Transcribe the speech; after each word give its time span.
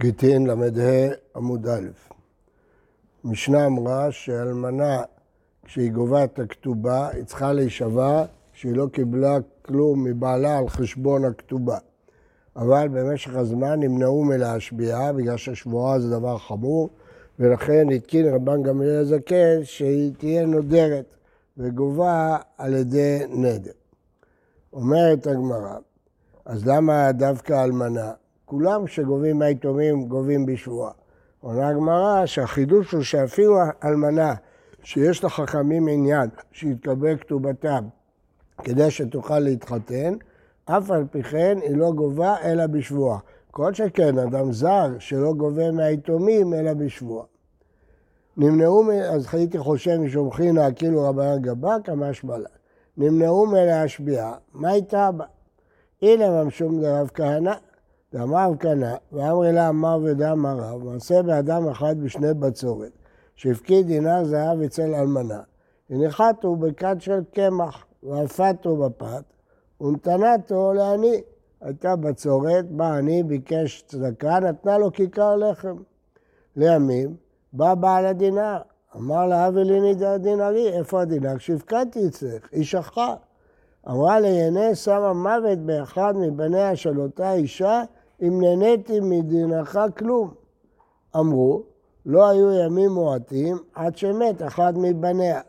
גיטין 0.00 0.46
ל"ה 0.46 0.54
עמוד 1.36 1.68
א'. 1.68 1.88
משנה 3.24 3.66
אמרה 3.66 4.12
שאלמנה, 4.12 5.02
כשהיא 5.64 5.92
גובה 5.92 6.24
את 6.24 6.38
הכתובה, 6.38 7.08
היא 7.08 7.24
צריכה 7.24 7.52
להישבע 7.52 8.24
שהיא 8.52 8.76
לא 8.76 8.86
קיבלה 8.92 9.38
כלום 9.62 10.04
מבעלה 10.04 10.58
על 10.58 10.68
חשבון 10.68 11.24
הכתובה. 11.24 11.78
אבל 12.56 12.88
במשך 12.88 13.34
הזמן 13.34 13.80
נמנעו 13.80 14.24
מלהשביעה, 14.24 15.12
בגלל 15.12 15.36
ששבועה 15.36 16.00
זה 16.00 16.10
דבר 16.10 16.38
חמור, 16.38 16.90
ולכן 17.38 17.90
התקין 17.94 18.34
רבן 18.34 18.62
גמליאל 18.62 19.00
הזקן 19.00 19.64
שהיא 19.64 20.12
תהיה 20.18 20.46
נודרת 20.46 21.14
וגובה 21.56 22.36
על 22.58 22.74
ידי 22.74 23.18
נדר. 23.28 23.72
אומרת 24.72 25.26
הגמרא, 25.26 25.76
אז 26.44 26.66
למה 26.66 27.12
דווקא 27.12 27.64
אלמנה? 27.64 28.12
כולם 28.50 28.86
שגובים 28.86 29.38
מהיתומים 29.38 30.08
גובים 30.08 30.46
בשבועה. 30.46 30.92
עונה 31.40 31.68
הגמרא 31.68 32.26
שהחידוש 32.26 32.92
הוא 32.92 33.02
שאפילו 33.02 33.56
אלמנה 33.84 34.34
שיש 34.82 35.24
לחכמים 35.24 35.88
עניין 35.88 36.28
שיתקבל 36.52 37.16
כתובתם 37.16 37.84
כדי 38.64 38.90
שתוכל 38.90 39.38
להתחתן, 39.38 40.14
אף 40.64 40.90
על 40.90 41.04
פי 41.10 41.22
כן 41.22 41.58
היא 41.62 41.76
לא 41.76 41.92
גובה 41.92 42.36
אלא 42.44 42.66
בשבועה. 42.66 43.18
כל 43.50 43.74
שכן 43.74 44.18
אדם 44.18 44.52
זר 44.52 44.98
שלא 44.98 45.32
גובה 45.32 45.70
מהיתומים 45.70 46.54
אלא 46.54 46.74
בשבועה. 46.74 47.26
נמנעו, 48.36 48.92
אז 48.92 49.26
הייתי 49.32 49.58
חושב 49.58 49.96
משום 49.96 50.30
חינה 50.30 50.72
כאילו 50.72 51.02
רבנן 51.02 51.42
גבה 51.42 51.76
כמה 51.84 52.12
שמלה. 52.12 52.48
נמנעו 52.96 53.46
מלהשביע, 53.46 54.32
מה 54.54 54.70
הייתה 54.70 55.10
בה? 55.12 55.24
הנה 56.02 56.44
ממשום 56.44 56.80
דרב 56.80 57.10
כהנא, 57.14 57.54
דאמר 58.12 58.50
כהנא, 58.60 58.94
ואמרי 59.12 59.52
לה 59.52 59.68
אמר 59.68 59.98
ודאמר 60.04 60.56
רב, 60.58 60.84
מעשה 60.84 61.22
באדם 61.22 61.68
אחד 61.68 62.00
בשני 62.00 62.34
בצורת, 62.34 62.92
שהפקיד 63.36 63.86
דינר 63.86 64.24
זהב 64.24 64.62
אצל 64.62 64.94
אלמנה, 64.94 65.40
הניחתו 65.90 66.56
בכד 66.56 66.96
של 66.98 67.20
קמח, 67.34 67.86
ואפתו 68.02 68.76
בפת, 68.76 69.24
ונתנתו 69.80 70.72
לעני. 70.72 71.20
הייתה 71.60 71.96
בצורת, 71.96 72.70
בא 72.70 72.92
עני, 72.92 73.22
ביקש 73.22 73.84
צדקה, 73.86 74.40
נתנה 74.40 74.78
לו 74.78 74.92
כיכר 74.92 75.36
לחם. 75.36 75.76
לימים, 76.56 77.16
בא 77.52 77.74
בעל 77.74 78.06
הדינר, 78.06 78.58
אמר 78.96 79.26
לה, 79.26 79.44
הבי 79.44 79.64
לי 79.64 79.94
דינרי, 80.18 80.68
איפה 80.68 81.02
הדינר? 81.02 81.36
כשהפקדתי 81.38 82.06
אצלך, 82.06 82.48
היא 82.52 82.64
שכחה. 82.64 83.14
אמרה 83.88 84.20
ליהנה, 84.20 84.74
שמה 84.74 85.12
מוות 85.12 85.58
באחד 85.58 86.14
מבניה 86.16 86.76
של 86.76 87.00
אותה 87.00 87.32
אישה, 87.32 87.82
אם 88.22 88.40
נהניתי 88.40 89.00
מדינך 89.00 89.80
כלום. 89.98 90.34
אמרו, 91.16 91.62
לא 92.06 92.28
היו 92.28 92.52
ימים 92.52 92.90
מועטים 92.90 93.56
עד 93.74 93.96
שמת 93.96 94.42
אחד 94.42 94.72
מבניה. 94.76 95.40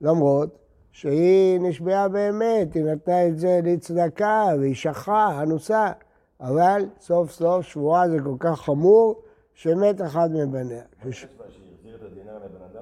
למרות 0.00 0.58
שהיא 0.92 1.60
נשבעה 1.60 2.08
באמת, 2.08 2.74
היא 2.74 2.84
נתנה 2.84 3.26
את 3.26 3.38
זה 3.38 3.60
לצדקה, 3.64 4.46
והיא 4.58 4.74
שכחה, 4.74 5.42
אנוסה, 5.42 5.92
אבל 6.40 6.82
סוף 7.00 7.30
סוף 7.30 7.62
שבועה 7.66 8.08
זה 8.08 8.16
כל 8.24 8.36
כך 8.38 8.60
חמור, 8.60 9.22
שמת 9.54 10.00
אחד 10.00 10.28
מבניה. 10.32 10.82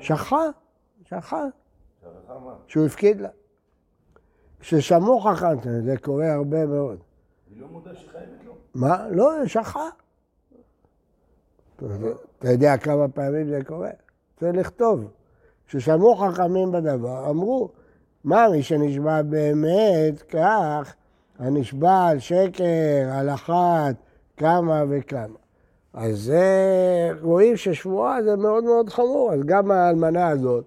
שכחה, 0.00 0.46
שכחה. 1.05 1.44
שהוא 2.66 2.86
הפקיד 2.86 3.20
לה. 3.20 3.28
כששמעו 4.60 5.20
חכם, 5.20 5.83
זה 5.84 5.94
קורה 6.02 6.33
הרבה 6.33 6.66
מאוד. 6.66 6.98
היא 7.50 7.60
לא 7.60 7.66
מודה 7.68 7.94
שחייבת. 7.94 8.41
מה? 8.74 9.06
לא, 9.10 9.46
שכחה. 9.46 9.88
אתה 12.38 12.50
יודע 12.50 12.76
כמה 12.76 13.08
פעמים 13.08 13.48
זה 13.48 13.64
קורה? 13.66 13.90
צריך 14.40 14.56
לכתוב. 14.56 15.10
כששמעו 15.66 16.16
חכמים 16.16 16.72
בדבר, 16.72 17.30
אמרו, 17.30 17.68
מה, 18.24 18.48
מי 18.48 18.62
שנשבע 18.62 19.22
באמת, 19.22 20.22
כך, 20.28 20.94
הנשבע 21.38 22.06
על 22.06 22.18
שקר, 22.18 23.11
על 23.12 23.30
אחת, 23.30 23.94
כמה 24.36 24.84
וכמה. 24.88 25.36
אז 25.94 26.32
רואים 27.22 27.56
ששבועה 27.56 28.22
זה 28.22 28.36
מאוד 28.36 28.64
מאוד 28.64 28.88
חמור, 28.88 29.32
אז 29.32 29.40
גם 29.44 29.70
האלמנה 29.70 30.28
הזאת, 30.28 30.64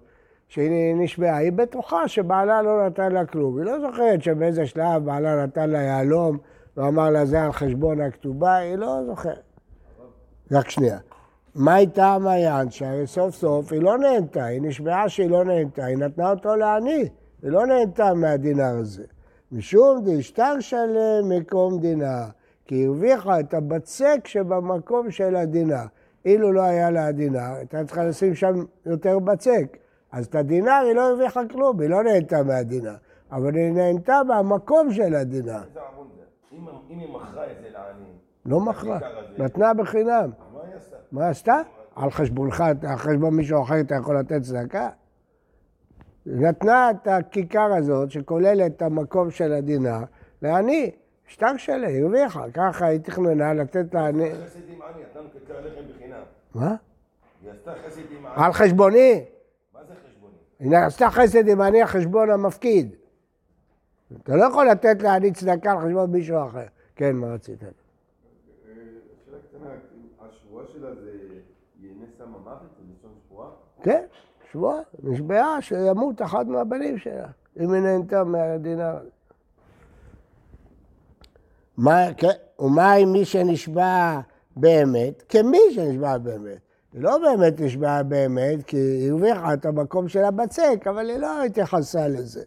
שהיא 0.48 0.94
נשבעה, 0.96 1.36
היא 1.36 1.52
בטוחה 1.52 2.08
שבעלה 2.08 2.62
לא 2.62 2.86
נתן 2.86 3.12
לה 3.12 3.26
כלום. 3.26 3.58
היא 3.58 3.64
לא 3.64 3.80
זוכרת 3.80 4.22
שבאיזה 4.22 4.66
שלב 4.66 5.04
בעלה 5.04 5.44
נתן 5.44 5.70
לה 5.70 5.82
יהלום 5.82 6.38
ואמר 6.76 7.10
לה 7.10 7.26
זה 7.26 7.42
על 7.42 7.52
חשבון 7.52 8.00
הכתובה, 8.00 8.54
היא 8.54 8.76
לא 8.76 9.00
זוכרת. 9.06 9.42
רק 10.52 10.70
שנייה. 10.70 10.98
מה 11.54 11.76
המעיין? 11.96 12.70
שהרי 12.70 13.06
סוף 13.06 13.34
סוף 13.34 13.72
היא 13.72 13.82
לא 13.82 13.98
נהנתה, 13.98 14.44
היא 14.44 14.62
נשבעה 14.62 15.08
שהיא 15.08 15.30
לא 15.30 15.44
נהנתה, 15.44 15.84
היא 15.84 15.96
נתנה 15.96 16.30
אותו 16.30 16.56
לעני, 16.56 17.08
היא 17.42 17.50
לא 17.50 17.66
נהנתה 17.66 18.14
מהדינר 18.14 18.76
הזה. 18.80 19.04
משום 19.52 20.00
דשטר 20.04 20.60
שלם 20.60 21.28
מקום 21.28 21.80
דינר, 21.80 22.24
כי 22.64 22.86
הרוויחה 22.86 23.40
את 23.40 23.54
הבצק 23.54 24.20
שבמקום 24.24 25.10
של 25.10 25.36
הדינר. 25.36 25.84
אילו 26.24 26.52
לא 26.52 26.62
היה 26.62 26.90
לה 26.90 27.06
הדינר, 27.06 27.54
הייתה 27.56 27.84
צריכה 27.84 28.04
לשים 28.04 28.34
שם 28.34 28.64
יותר 28.86 29.18
בצק. 29.18 29.76
אז 30.12 30.26
את 30.26 30.34
הדינר 30.34 30.82
היא 30.86 30.94
לא 30.94 31.08
הרוויחה 31.08 31.40
כלום, 31.50 31.80
היא 31.80 31.90
לא 31.90 32.02
נהנתה 32.02 32.42
מהדינר, 32.42 32.94
אבל 33.32 33.54
היא 33.54 33.72
נהנתה 33.72 34.20
מהמקום 34.26 34.92
של 34.92 35.14
הדינר. 35.14 35.62
איזה? 35.62 35.80
אם- 36.56 36.68
היא 36.88 37.08
מכרה 37.08 37.50
את 37.52 37.56
זה 37.60 37.68
לעני, 37.72 38.10
לא 38.46 38.60
מכרה. 38.60 38.98
נתנה 39.38 39.74
בחינם. 39.74 40.30
מה 40.54 40.60
היא 40.66 40.74
עשתה? 40.76 40.96
מה 41.12 41.28
עשתה? 41.28 41.60
על 41.96 42.10
חשבונך, 42.10 42.64
על 42.88 42.96
חשבון 42.96 43.34
מישהו 43.36 43.62
אחר 43.62 43.80
אתה 43.80 43.94
יכול 43.94 44.18
לתת 44.18 44.42
צדקה? 44.42 44.88
נתנה 46.26 46.90
את 46.90 47.08
הכיכר 47.08 47.72
הזאת, 47.78 48.10
שכוללת 48.10 48.76
את 48.76 48.82
המקום 48.82 49.30
של 49.30 49.52
הדינר, 49.52 49.98
לעני. 50.42 50.90
שטר 51.28 51.56
שלה, 51.56 51.86
היא 51.88 52.02
הרוויחה. 52.02 52.44
ככה 52.54 52.86
היא 52.86 53.00
תכננה 53.00 53.54
לתת 53.54 53.94
לעני... 53.94 54.30
חסד 54.34 54.58
עם 54.68 54.82
עני, 54.82 55.02
נתנו 55.10 55.22
כיכר 55.32 55.60
לחם 55.60 55.80
בחינם. 55.94 56.20
מה? 56.54 56.74
היא 57.42 57.50
עשתה 57.50 57.72
חסד 57.86 58.00
עם 58.10 58.26
עני. 58.26 58.44
על 58.46 58.52
חשבוני. 58.52 59.24
מה 59.74 59.80
זה 59.88 59.94
חשבוני? 60.08 60.34
היא 60.60 60.86
עשתה 60.86 61.10
חסד 61.10 61.48
עם 61.48 61.60
עני 61.60 61.80
על 61.80 61.86
חשבון 61.86 62.30
המפקיד. 62.30 62.94
אתה 64.14 64.36
לא 64.36 64.44
יכול 64.44 64.70
לתת 64.70 65.02
לעני 65.02 65.32
צדקה 65.32 65.72
על 65.72 65.78
חשבון 65.78 66.10
מישהו 66.10 66.46
אחר. 66.46 66.66
כן, 66.96 67.16
מה 67.16 67.26
רצית? 67.26 67.60
שאלה 67.60 69.38
קטנה, 69.48 69.70
השבועה 70.20 70.64
שלה 70.72 70.94
זה 70.94 71.10
יהנה 71.80 72.04
סם 72.18 72.24
המוות? 72.24 72.58
זה 72.60 72.82
לשון 72.98 73.10
שבועה? 73.28 73.48
כן, 73.82 74.04
שבועה, 74.52 74.78
נשבעה 75.02 75.62
שימות 75.62 76.22
אחד 76.22 76.48
מהבנים 76.48 76.98
שלה, 76.98 77.26
אם 77.60 77.72
היא 77.72 77.82
נהנתה 77.82 78.24
מהדינר 78.24 78.96
הזה. 78.96 79.10
מה, 81.76 82.14
כן, 82.16 82.28
ומה 82.58 82.92
עם 82.92 83.12
מי 83.12 83.24
שנשבע 83.24 84.20
באמת? 84.56 85.22
כמי 85.28 85.58
שנשבע 85.70 86.18
באמת. 86.18 86.58
היא 86.92 87.02
לא 87.02 87.18
באמת 87.18 87.60
נשבעה 87.60 88.02
באמת, 88.02 88.64
כי 88.66 88.76
היא 88.76 89.10
הרוויחה 89.10 89.54
את 89.54 89.66
המקום 89.66 90.08
של 90.08 90.24
הבצק, 90.24 90.86
אבל 90.86 91.10
היא 91.10 91.18
לא 91.18 91.44
התייחסה 91.44 92.08
לזה. 92.08 92.44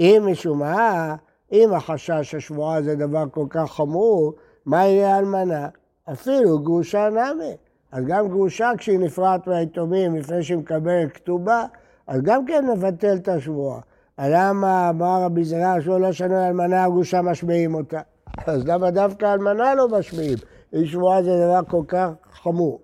אם 0.00 0.22
משום 0.30 0.58
מה, 0.58 1.14
אם 1.52 1.74
החשש 1.74 2.30
ששבועה 2.30 2.82
זה 2.82 2.96
דבר 2.96 3.24
כל 3.30 3.46
כך 3.50 3.70
חמור, 3.72 4.32
מה 4.66 4.84
יהיה 4.84 5.18
אלמנה? 5.18 5.68
אפילו 6.12 6.58
גרושה 6.58 7.08
נמי. 7.10 7.56
אז 7.92 8.04
גם 8.04 8.28
גרושה 8.28 8.70
כשהיא 8.78 8.98
נפרעת 8.98 9.46
מהיתומים 9.46 10.16
לפני 10.16 10.42
שהיא 10.42 10.58
מקבלת 10.58 11.12
כתובה, 11.12 11.64
אז 12.06 12.22
גם 12.22 12.46
כן 12.46 12.64
נבטל 12.72 13.16
את 13.16 13.28
השבועה. 13.28 13.80
למה 14.18 14.90
אמר 14.90 15.22
רבי 15.22 15.44
זרע 15.44 15.74
שהוא 15.80 15.98
לא 15.98 16.12
שנוי 16.12 16.46
אלמנה, 16.46 16.84
הגרושה 16.84 17.22
משביעים 17.22 17.74
אותה? 17.74 18.00
אז 18.46 18.66
למה 18.66 18.90
דווקא 18.90 19.32
אלמנה 19.32 19.74
לא 19.74 19.88
משביעים? 19.88 20.38
אי 20.72 20.86
שבועה 20.86 21.22
זה 21.22 21.30
דבר 21.46 21.60
כל 21.68 21.82
כך 21.88 22.10
חמור. 22.32 22.80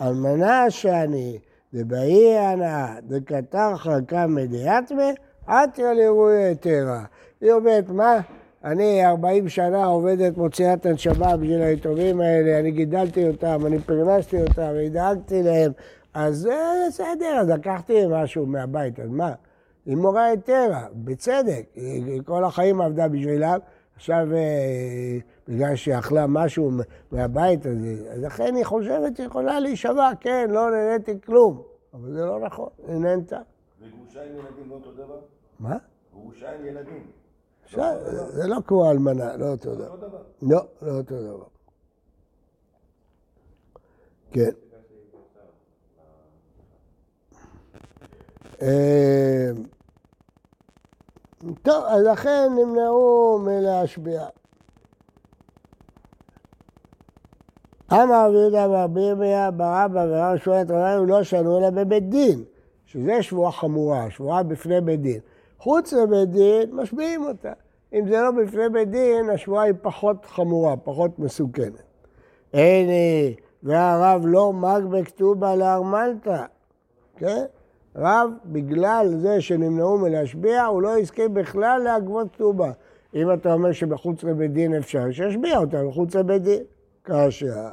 אלמנה 0.00 0.70
שאני, 0.70 1.38
דבאי 1.74 2.38
הנאה, 2.38 2.94
דקתר 3.02 3.76
חלקה 3.76 4.26
מדיאטמה, 4.26 5.10
עתיה 5.50 5.94
לאירועי 5.94 6.44
היתרה. 6.44 7.04
היא 7.40 7.52
אומרת, 7.52 7.90
מה? 7.90 8.20
אני 8.64 9.06
40 9.06 9.48
שנה 9.48 9.84
עובדת 9.84 10.36
מוציאת 10.36 10.86
הנשמה 10.86 11.36
בשביל 11.36 11.62
היתומים 11.62 12.20
האלה, 12.20 12.58
אני 12.58 12.70
גידלתי 12.70 13.28
אותם, 13.28 13.66
אני 13.66 13.78
פרנסתי 13.78 14.42
אותם, 14.42 14.72
אני 14.78 14.88
דאגתי 14.88 15.42
להם, 15.42 15.72
אז 16.14 16.46
אה, 16.46 16.86
בסדר, 16.88 17.38
אז 17.40 17.48
לקחתי 17.48 18.02
משהו 18.10 18.46
מהבית, 18.46 19.00
אז 19.00 19.10
מה? 19.10 19.32
היא 19.86 19.96
מורה 19.96 20.24
היתרה, 20.24 20.86
בצדק, 20.92 21.62
היא 21.74 22.20
כל 22.24 22.44
החיים 22.44 22.80
עבדה 22.80 23.08
בשבילם, 23.08 23.58
עכשיו 23.96 24.26
אה, 24.34 25.18
בגלל 25.48 25.76
שהיא 25.76 25.98
אכלה 25.98 26.26
משהו 26.26 26.70
מהבית 27.12 27.66
הזה, 27.66 27.94
אז 28.12 28.22
לכן 28.22 28.54
היא 28.54 28.64
חושבת 28.64 29.16
שהיא 29.16 29.26
יכולה 29.26 29.60
להישבע, 29.60 30.10
כן, 30.20 30.46
לא 30.50 30.70
נהניתי 30.70 31.12
כלום, 31.26 31.62
אבל 31.94 32.12
זה 32.12 32.24
לא 32.24 32.40
נכון, 32.40 32.68
היא 32.88 32.96
נהנתה. 32.96 33.38
וגרושה 33.80 34.20
עם 34.22 34.32
ילדים 34.32 34.70
לא 34.70 34.74
אותו 34.74 34.92
דבר? 34.92 35.18
מה? 35.60 35.76
גרושה 36.12 36.54
עם 36.54 36.66
ילדים. 36.66 37.10
עכשיו, 37.64 37.94
זה 38.28 38.46
לא 38.46 38.56
כמו 38.66 38.90
אלמנה, 38.90 39.36
לא 39.36 39.48
אותו 39.48 39.74
דבר. 39.74 39.96
לא, 40.42 40.60
לא 40.82 40.92
אותו 40.92 41.22
דבר. 41.22 41.44
כן. 44.32 44.50
אה, 48.62 49.50
טוב, 51.62 51.84
אז 51.84 52.02
לכן 52.12 52.48
נמנעו 52.56 53.38
מלהשביע. 53.44 54.26
אמר 57.92 58.28
רבי 58.28 58.36
יהודה 58.36 58.70
ורבי 58.70 59.00
ירמיה 59.00 59.50
בר 59.50 59.84
אבא 59.84 60.04
ורב 60.08 60.36
שמואל 60.36 60.60
רבנו 60.68 61.06
לא 61.06 61.22
שנו 61.22 61.58
אלא 61.58 61.70
בבית 61.70 62.08
דין, 62.08 62.44
שזה 62.86 63.22
שבועה 63.22 63.52
חמורה, 63.52 64.10
שבועה 64.10 64.42
בפני 64.42 64.80
בית 64.80 65.00
דין. 65.00 65.20
חוץ 65.60 65.92
לבית 65.92 66.30
דין, 66.30 66.70
משביעים 66.72 67.24
אותה. 67.24 67.52
אם 67.92 68.08
זה 68.08 68.20
לא 68.20 68.30
בפני 68.30 68.68
בית 68.68 68.90
דין, 68.90 69.30
השבועה 69.30 69.64
היא 69.64 69.74
פחות 69.82 70.24
חמורה, 70.24 70.76
פחות 70.76 71.18
מסוכנת. 71.18 71.82
הנה, 72.52 72.92
והרב 73.62 74.22
לא 74.24 74.52
מג 74.52 74.82
בכתובה 74.90 75.56
לארמלתא, 75.56 76.44
כן? 77.16 77.44
רב, 77.96 78.30
בגלל 78.46 79.06
זה 79.16 79.40
שנמנעו 79.40 79.98
מלהשביע, 79.98 80.64
הוא 80.64 80.82
לא 80.82 80.98
יזכה 80.98 81.28
בכלל 81.28 81.80
להגבות 81.84 82.34
כתובה. 82.34 82.72
אם 83.14 83.32
אתה 83.32 83.52
אומר 83.52 83.72
שבחוץ 83.72 84.24
לבית 84.24 84.52
דין 84.52 84.74
אפשר, 84.74 85.10
שישביע 85.10 85.58
אותה 85.58 85.82
מחוץ 85.82 86.14
לבית 86.14 86.42
דין. 86.42 86.62
כאשר 87.04 87.68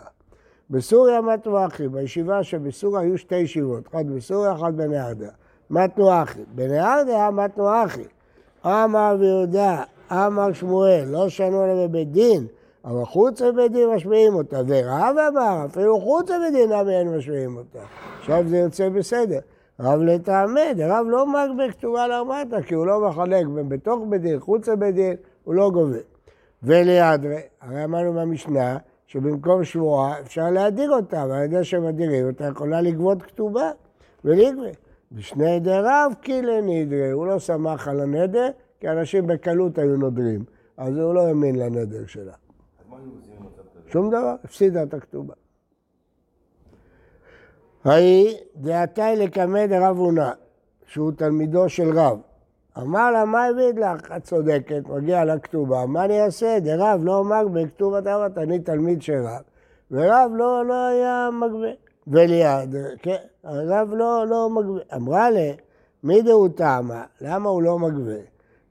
בסוריה 0.70 1.22
מתנו 1.22 1.66
אחי, 1.66 1.88
בישיבה 1.88 2.44
שבסוריה 2.44 3.02
היו 3.02 3.18
שתי 3.18 3.36
ישיבות, 3.36 3.88
אחת 3.88 4.06
בסוריה, 4.06 4.54
אחת 4.54 4.74
בנהרדה. 4.74 5.30
מתנו 5.70 6.24
אחי. 6.24 6.42
בנהרדה 6.56 7.32
מתנו 7.32 7.84
אחי. 7.86 8.04
אמר 8.66 9.16
ויהודה, 9.20 9.84
אמר 10.12 10.54
שמואל, 10.54 11.04
לא 11.08 11.30
שנו 11.30 11.68
לה 11.68 11.88
בבית 11.88 12.12
דין, 12.12 12.46
אבל 12.86 13.06
חוץ 13.06 13.42
לבית 13.42 13.72
דין 13.72 13.90
משמיעים 13.90 14.36
אותה. 14.36 14.62
ורב 14.68 15.16
אמר, 15.32 15.66
אפילו 15.66 16.02
חוץ 16.02 16.30
לבית 16.30 16.54
דין 16.54 16.70
למה 16.70 16.92
אין 16.92 17.18
משמיעים 17.18 17.58
אותה. 17.58 17.80
עכשיו 18.20 18.44
זה 18.48 18.58
יוצא 18.58 18.90
בסדר. 18.90 19.40
רב 19.80 20.02
לטעמד, 20.02 20.78
רב 20.80 21.06
לא 21.10 21.28
מג 21.28 21.50
בכתובה 21.58 22.08
לארמטה, 22.08 22.62
כי 22.62 22.76
הוא 22.76 22.86
לא 22.86 23.10
מחלק 23.10 23.46
בין 23.46 23.70
בתוך 23.70 24.00
בית 24.10 24.22
דין, 24.22 24.40
חוץ 24.40 24.70
לבית 24.70 24.96
דין, 24.96 25.16
הוא 25.44 25.54
לא 25.54 25.70
גובה. 25.72 25.98
ולידרי, 26.64 27.42
הרי 27.62 27.84
אמרנו 27.84 28.14
במשנה, 28.14 28.78
שבמקום 29.08 29.64
שבועה 29.64 30.20
אפשר 30.20 30.50
להדיר 30.50 30.92
אותה, 30.92 31.26
ועל 31.30 31.44
ידי 31.44 31.64
שמדירים 31.64 32.28
אותה 32.28 32.46
יכולה 32.46 32.82
לגבות 32.82 33.24
כתובה 33.24 33.72
ולגבה. 34.26 34.70
בשני 35.12 35.56
עדי 35.56 35.80
רב 35.84 36.14
קילה 36.22 36.62
נדרי, 36.62 37.12
הוא 37.12 37.28
לא 37.28 37.40
שמח 37.40 37.88
על 37.88 38.00
הנדר, 38.00 38.50
כי 38.80 38.90
אנשים 38.90 39.28
בקלות 39.28 39.78
היו 39.78 39.98
נודרים, 39.98 40.44
אז 40.78 40.98
הוא 40.98 41.14
לא 41.14 41.28
האמין 41.28 41.56
לנדר 41.56 42.06
שלה. 42.08 42.34
שום 43.88 44.10
דבר, 44.10 44.36
הפסידה 44.44 44.84
את 44.84 44.94
הכתובה. 44.94 45.34
ההיא 47.86 48.38
דעתי 48.56 49.16
לקמא 49.18 49.66
דרב 49.66 49.98
הונא, 49.98 50.32
שהוא 50.86 51.12
תלמידו 51.12 51.70
של 51.70 52.00
רב. 52.00 52.20
אמר 52.78 53.12
לה, 53.12 53.26
מה 53.26 53.46
הביא 53.46 53.74
לך? 53.74 54.12
את 54.12 54.24
צודקת, 54.24 54.82
מגיע 54.88 55.26
לכתובה, 55.26 55.86
מה 55.86 56.06
אני 56.06 56.22
אעשה? 56.22 56.60
דרב 56.60 57.02
לא 57.04 57.24
מג 57.24 57.46
בכתובת 57.54 58.08
אבת, 58.08 58.38
אני 58.38 58.60
תלמיד 58.60 59.02
של 59.02 59.22
רב. 59.24 59.42
ורב 59.92 60.32
לא, 60.36 60.66
לא 60.66 60.88
היה 60.88 61.30
מגבה. 61.34 61.87
וליד, 62.08 62.76
כן, 63.02 63.16
הרב 63.44 63.94
לא, 63.94 64.28
לא 64.28 64.50
מגבה. 64.50 64.96
אמרה 64.96 65.30
לה, 65.30 65.52
מי 66.04 66.22
דהו 66.22 66.50
טעמה? 66.50 67.04
למה 67.22 67.50
הוא 67.50 67.62
לא 67.62 67.80
מגבה? 67.80 68.20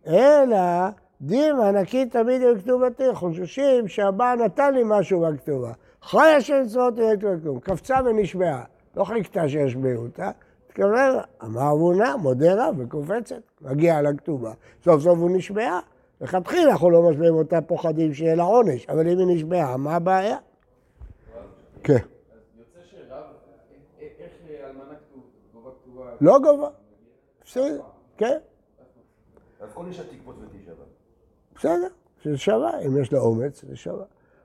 אלא 0.06 0.88
דימה 1.20 1.70
נקי 1.70 2.06
תמיד 2.06 2.42
בכתובתי, 2.56 3.14
חוששים 3.14 3.88
שהבעל 3.88 4.38
נתן 4.38 4.74
לי 4.74 4.82
משהו 4.84 5.20
בכתובה. 5.20 5.72
חי 6.02 6.34
השם 6.36 6.62
צבאות 6.66 6.94
יקרה 6.98 7.32
כלום. 7.42 7.60
קפצה 7.60 7.96
ונשבעה. 8.04 8.64
לא 8.96 9.04
חיכתה 9.04 9.48
שישבעו 9.48 10.02
אותה, 10.02 10.30
התכוון, 10.66 11.16
אמר 11.44 11.72
אבונה, 11.72 12.16
מודה 12.16 12.68
רב 12.68 12.74
וקופצת, 12.78 13.40
מגיע 13.60 14.02
לכתובה. 14.02 14.52
סוף 14.84 15.02
סוף 15.02 15.18
הוא 15.18 15.30
נשבעה. 15.30 15.80
לכתחילה 16.20 16.72
אנחנו 16.72 16.90
לא 16.90 17.10
משביעים 17.10 17.34
אותה 17.34 17.60
פוחדים 17.60 18.14
שיהיה 18.14 18.34
לה 18.34 18.42
עונש, 18.42 18.86
אבל 18.88 19.08
אם 19.08 19.18
היא 19.18 19.26
נשבעה, 19.36 19.76
מה 19.76 19.96
הבעיה? 19.96 20.36
כן. 21.82 21.94
אז 21.94 22.00
יוצא 22.58 22.80
שרב, 22.90 23.24
איך 24.00 24.32
אה, 24.50 24.68
אלמנה 24.68 24.94
גובה 25.54 25.70
כתובה? 25.82 26.05
לא 26.20 26.38
גובה. 26.38 26.68
בסדר, 27.44 27.82
כן, 28.16 28.38
אז 29.60 29.68
כל 29.74 29.86
אישה 29.86 30.02
תקפוץ 30.04 30.36
ותישבע. 30.40 30.84
בסדר, 31.56 31.88
זה 32.24 32.36
שווה, 32.36 32.80
אם 32.80 33.00
יש 33.00 33.12
לה 33.12 33.18
אומץ, 33.18 33.64
זה 33.64 33.76
שווה. 33.76 34.04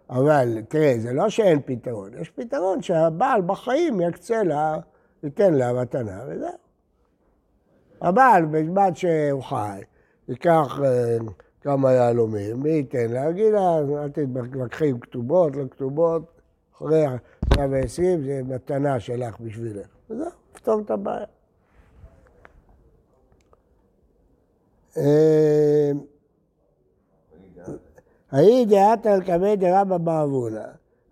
אבל 0.10 0.62
תראה, 0.68 0.96
זה 1.00 1.14
לא 1.14 1.30
שאין 1.30 1.62
פתרון, 1.66 2.12
יש 2.22 2.30
פתרון 2.30 2.82
שהבעל 2.82 3.42
בחיים 3.42 4.02
יקצה 4.02 4.44
לה, 4.44 4.78
ייתן 5.24 5.54
לה 5.54 5.74
מתנה 5.74 6.24
וזהו. 6.28 6.50
הבעל, 8.02 8.46
בזמן 8.46 8.96
שהוא 8.96 9.44
חי, 9.44 9.82
ייקח 10.28 10.80
אה, 10.84 11.18
כמה 11.62 11.92
יהלומים, 11.92 12.60
מי 12.60 12.70
ייתן 12.70 13.12
לה? 13.12 13.30
יגיד 13.30 13.54
לה, 13.54 13.78
אל 14.04 14.10
תתווכחי 14.10 14.90
עם 14.90 15.00
כתובות, 15.00 15.56
לא 15.56 15.64
כתובות, 15.72 16.42
אחרי 16.76 17.06
120 17.58 18.24
זה 18.24 18.42
מתנה 18.44 19.00
שלך 19.00 19.40
בשבילך. 19.40 19.88
וזהו, 20.10 20.30
נפתור 20.54 20.82
את 20.86 20.92
הבעיה. 20.92 21.26
אה, 24.98 25.92
ההיא 28.32 28.68
דעת 28.68 29.06
על 29.06 29.24
קמא 29.24 29.56
דרבא. 29.56 29.98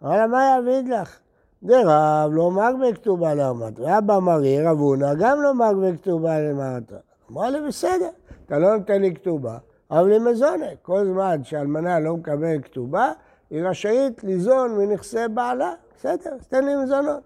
אמר 0.04 0.18
לה, 0.18 0.28
מה 0.28 0.44
יעביד 0.44 0.88
לך? 0.88 1.20
דרב 1.64 2.32
לא 2.34 2.52
מג 2.52 2.74
בכתובה 2.90 3.36
לאמת, 3.36 3.80
ואבא 3.80 4.20
מרי 4.20 4.62
רב 4.62 4.78
הונא 4.78 5.14
גם 5.14 5.42
לא 5.42 5.54
מג 5.54 5.74
בכתובה 5.84 6.40
למטה. 6.40 6.96
אמר 7.32 7.50
לי, 7.50 7.68
בסדר, 7.68 8.10
אתה 8.46 8.60
לא 8.60 8.78
נותן 8.78 9.02
לי 9.02 9.16
כתובה, 9.16 9.58
אבל 9.92 10.10
לי 10.10 10.20
מזונה. 10.20 10.66
כל 10.82 11.06
זמן 11.06 11.44
שאלמנה 11.44 12.00
לא 12.00 12.18
מקבל 12.18 12.62
כתובה, 12.62 13.12
היא 13.50 13.64
רשאית 13.64 14.24
ליזון 14.24 14.78
מנכסי 14.78 15.28
בעלה. 15.34 15.74
בסדר, 15.98 16.34
אז 16.34 16.48
תן 16.48 16.66
לי 16.66 16.76
מזונות. 16.76 17.22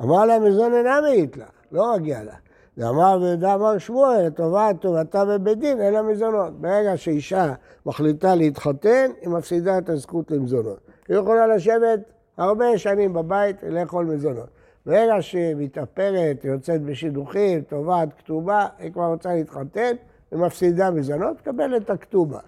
אמר 0.00 0.24
לה, 0.24 0.38
מזון 0.38 0.74
אינה 0.74 1.00
מעיט 1.00 1.36
לך, 1.36 1.50
לא 1.72 1.94
מגיע 1.96 2.22
לה. 2.22 2.34
ואמר 2.78 3.18
ויהודה 3.22 3.54
אמר 3.54 3.78
שמואל, 3.78 4.26
לטובת 4.26 4.76
טובתה 4.80 5.24
בבית 5.24 5.58
דין, 5.58 5.78
לה 5.78 6.02
מזונות. 6.02 6.60
ברגע 6.60 6.96
שאישה 6.96 7.54
מחליטה 7.86 8.34
להתחתן, 8.34 9.10
היא 9.20 9.28
מפסידה 9.28 9.78
את 9.78 9.88
הזכות 9.88 10.30
למזונות. 10.30 10.78
היא 11.08 11.16
יכולה 11.16 11.46
לשבת 11.46 12.00
הרבה 12.36 12.78
שנים 12.78 13.12
בבית 13.12 13.56
ולאכול 13.62 14.04
מזונות. 14.04 14.48
ברגע 14.86 15.14
שהיא 15.20 15.56
מתאפרת, 15.58 16.44
יוצאת 16.44 16.82
בשידוכים, 16.82 17.60
תובעת 17.60 18.08
כתובה, 18.18 18.66
היא 18.78 18.92
כבר 18.92 19.06
רוצה 19.06 19.34
להתחתן, 19.34 19.92
היא 20.30 20.38
מפסידה 20.38 20.90
מזונות, 20.90 21.38
תקבל 21.38 21.76
את 21.76 21.90
הכתובה. 21.90 22.40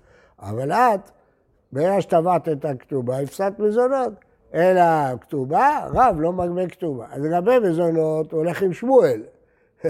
אבל 0.43 0.73
את, 0.73 1.11
ברגע 1.73 2.01
שטבעת 2.01 2.49
את 2.49 2.65
הכתובה, 2.65 3.21
הפסדת 3.21 3.59
מזונות. 3.59 4.13
אלא 4.55 4.83
כתובה, 5.21 5.87
רב 5.95 6.17
לא 6.21 6.33
מגבה 6.33 6.69
כתובה. 6.69 7.07
אז 7.11 7.23
לגבי 7.25 7.59
מזונות, 7.59 8.33
הוא 8.33 8.39
הולך 8.41 8.63
עם 8.63 8.73
שמואל. 8.73 9.23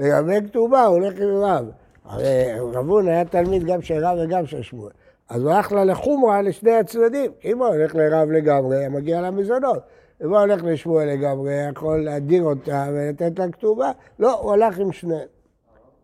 לגבי 0.00 0.48
כתובה, 0.48 0.84
הוא 0.84 0.96
הולך 0.96 1.20
עם 1.20 1.36
רב. 1.36 1.70
הרי 2.04 2.60
רב 2.72 2.88
הון 2.88 3.08
היה 3.08 3.24
תלמיד 3.24 3.64
גם 3.64 3.82
של 3.82 4.04
רב 4.04 4.18
וגם 4.22 4.46
של 4.46 4.62
שמואל. 4.62 4.92
אז 5.28 5.42
הוא 5.42 5.52
הלך 5.52 5.72
לה 5.72 5.84
לחומרה 5.84 6.42
לשני 6.42 6.74
הצדדים. 6.74 7.32
אם 7.44 7.58
הוא 7.58 7.66
הולך 7.66 7.94
לרב 7.94 8.30
לגמרי, 8.30 8.88
מגיע 8.88 9.20
לה 9.20 9.30
מזונות. 9.30 9.82
אם 10.24 10.28
הוא 10.28 10.38
הולך 10.38 10.64
לשמואל 10.64 11.08
לגמרי, 11.08 11.52
יכול 11.70 12.04
להדיר 12.04 12.42
אותה 12.42 12.86
ולתת 12.92 13.38
לה 13.38 13.52
כתובה. 13.52 13.92
לא, 14.18 14.40
הוא 14.40 14.52
הלך 14.52 14.78
עם 14.78 14.92
שניהם. 14.92 15.28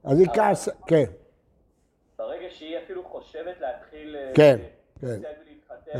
אז 0.04 0.20
היא 0.20 0.28
כעסה, 0.34 0.70
כן, 0.86 1.04
ברגע 2.18 2.46
שהיא 2.50 2.78
אפילו 2.84 3.04
חושבת 3.04 3.60
להתחיל... 3.60 4.16
אה, 4.16 4.30
כן, 4.34 4.56
כן. 5.00 5.20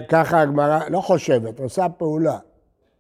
ככה 0.09 0.41
הגמרא, 0.41 0.79
לא 0.91 1.01
חושבת, 1.01 1.61
עושה 1.61 1.87
פעולה. 1.89 2.39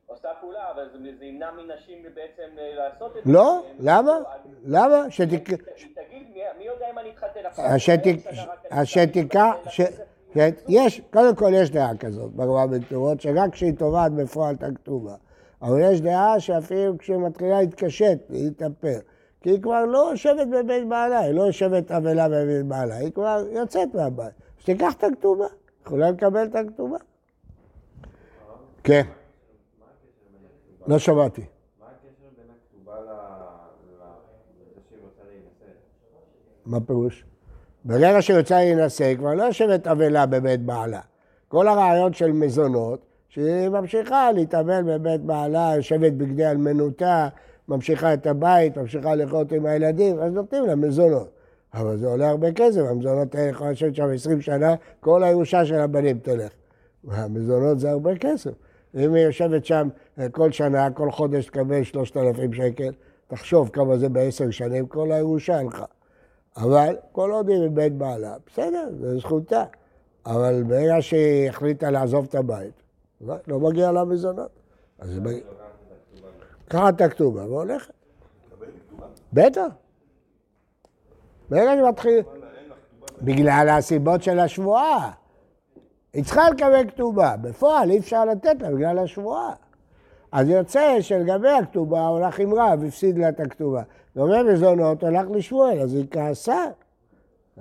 עושה 0.06 0.28
פעולה, 0.40 0.70
אבל 0.74 0.88
זה 1.18 1.24
ימנע 1.24 1.50
מנשים 1.50 2.02
בעצם 2.14 2.58
אה, 2.58 2.74
לעשות 2.74 3.16
את 3.16 3.24
זה. 3.24 3.32
לא, 3.32 3.62
למה? 3.80 4.12
למה? 4.66 5.10
שתק... 5.10 5.44
תגיד, 5.48 6.26
מי 6.58 6.64
יודע 6.64 6.86
אם 6.92 6.98
אני 6.98 7.10
אתחתן 7.10 7.40
עכשיו? 7.44 7.64
אז 7.64 7.80
אז 8.70 8.86
שתיקח, 8.86 9.54
ש- 9.68 9.80
יש, 10.68 11.00
קודם 11.12 11.34
כל 11.36 11.50
יש 11.54 11.70
דעה 11.70 11.96
כזאת 11.96 12.32
בגמרא 12.32 12.66
בכתובות, 12.66 13.20
שרק 13.20 13.52
כשהיא 13.52 13.72
תובעת 13.78 14.12
בפועל 14.12 14.54
את 14.54 14.62
הכתובה. 14.62 15.14
אבל 15.62 15.80
יש 15.80 16.00
דעה 16.00 16.40
שאפילו 16.40 16.98
כשהיא 16.98 17.16
מתחילה 17.16 17.60
להתקשט, 17.60 18.18
להתאפר. 18.30 18.98
כי 19.40 19.50
היא 19.50 19.62
כבר 19.62 19.84
לא 19.84 20.08
יושבת 20.10 20.46
בבית 20.48 20.88
בעלה, 20.88 21.18
היא 21.20 21.34
לא 21.34 21.42
יושבת 21.42 21.90
אבלה 21.90 22.28
בבית 22.28 22.66
בעלה, 22.66 22.96
היא 22.96 23.12
כבר 23.12 23.44
יוצאת 23.52 23.94
מהבית. 23.94 24.32
שתיקח 24.58 24.92
את 24.98 25.04
הכתובה, 25.04 25.46
יכולה 25.86 26.10
לקבל 26.10 26.44
את 26.46 26.54
הכתובה. 26.54 26.96
כן. 28.84 29.02
לא 30.86 30.98
שמעתי. 30.98 31.40
מה 31.40 31.86
הקשר 31.86 32.08
בין 32.36 32.46
הכתובה 32.50 33.00
ל... 33.00 33.04
ל- 33.04 33.10
לזה 34.60 34.80
שהיא 34.88 34.98
רוצה 35.04 35.22
להינשא? 35.28 35.72
מה 36.66 36.80
פירוש? 36.80 37.24
ברגע 37.84 38.22
שיוצא 38.22 38.54
להינשא, 38.54 39.14
כבר 39.14 39.34
לא 39.34 39.42
יושבת 39.42 39.86
אבלה 39.86 40.26
בבית 40.26 40.62
בעלה. 40.62 41.00
כל 41.48 41.68
הרעיון 41.68 42.12
של 42.12 42.32
מזונות, 42.32 43.00
שהיא 43.28 43.68
ממשיכה 43.68 44.32
להתאמן 44.32 44.86
בבית 44.86 45.20
בעלה, 45.20 45.72
יושבת 45.76 46.12
בגדי 46.12 46.46
אלמנותה, 46.46 47.28
ממשיכה 47.68 48.14
את 48.14 48.26
הבית, 48.26 48.78
ממשיכה 48.78 49.14
לחיות 49.14 49.52
עם 49.52 49.66
הילדים, 49.66 50.18
אז 50.18 50.32
נותנים 50.32 50.66
לה 50.66 50.74
מזונות. 50.74 51.28
אבל 51.74 51.96
זה 51.96 52.06
עולה 52.06 52.28
הרבה 52.28 52.52
כסף, 52.52 52.80
המזונות 52.90 53.34
האלה 53.34 53.50
יכולה 53.50 53.70
לשבת 53.70 53.94
שם 53.94 54.08
20 54.14 54.40
שנה, 54.40 54.74
כל 55.00 55.22
הירושה 55.24 55.64
של 55.64 55.80
הבנים 55.80 56.18
תלך. 56.18 56.52
המזונות 57.10 57.80
זה 57.80 57.90
הרבה 57.90 58.16
כסף. 58.16 58.50
אם 58.94 59.14
היא 59.14 59.24
יושבת 59.24 59.64
שם 59.64 59.88
אה, 60.18 60.28
כל 60.28 60.52
שנה, 60.52 60.90
כל 60.90 61.10
חודש 61.10 61.46
תקבל 61.46 61.82
3,000 61.82 62.52
שקל, 62.52 62.92
תחשוב 63.28 63.70
כמה 63.72 63.96
זה 63.96 64.08
בעשר 64.08 64.50
שנים, 64.50 64.86
כל 64.86 65.12
הירושה 65.12 65.58
הלכה. 65.58 65.84
אבל 66.56 66.96
כל 67.12 67.32
עוד 67.32 67.48
היא 67.48 67.68
בבית 67.68 67.92
בעלה, 67.92 68.36
בסדר, 68.46 68.88
זו 69.00 69.20
זכותה. 69.20 69.64
אבל 70.26 70.62
ברגע 70.62 70.96
שהיא 71.00 71.48
החליטה 71.48 71.90
לעזוב 71.90 72.26
את 72.28 72.34
הבית, 72.34 72.82
לא, 73.20 73.60
מגיע 73.60 73.92
לה 73.92 74.04
מזונות. 74.04 74.50
אז 74.98 75.10
היא. 75.10 75.42
קראת 76.68 76.94
את 76.94 77.00
הכתובה 77.00 77.46
והולכת. 77.46 77.92
בטח. 79.32 79.66
ברגע 81.50 81.70
שמתחיל... 81.80 82.22
בגלל 83.22 83.68
הסיבות 83.68 84.22
של 84.22 84.38
השבועה. 84.38 85.12
היא 86.12 86.24
צריכה 86.24 86.50
לקבל 86.50 86.90
כתובה. 86.90 87.36
בפועל 87.36 87.90
אי 87.90 87.98
אפשר 87.98 88.24
לתת 88.24 88.56
לה 88.60 88.70
בגלל 88.70 88.98
השבועה. 88.98 89.54
אז 90.36 90.48
יוצא 90.48 91.00
שלגבי 91.00 91.48
הכתובה 91.48 92.06
הוא 92.06 92.18
הלך 92.18 92.38
עם 92.38 92.54
רב, 92.54 92.84
הפסיד 92.84 93.18
לה 93.18 93.28
את 93.28 93.40
הכתובה. 93.40 93.82
גומר 94.16 94.42
מזונות, 94.42 95.02
הלך 95.02 95.26
לשמואל, 95.30 95.80
אז 95.80 95.94
היא 95.94 96.06
כעסה. 96.10 96.64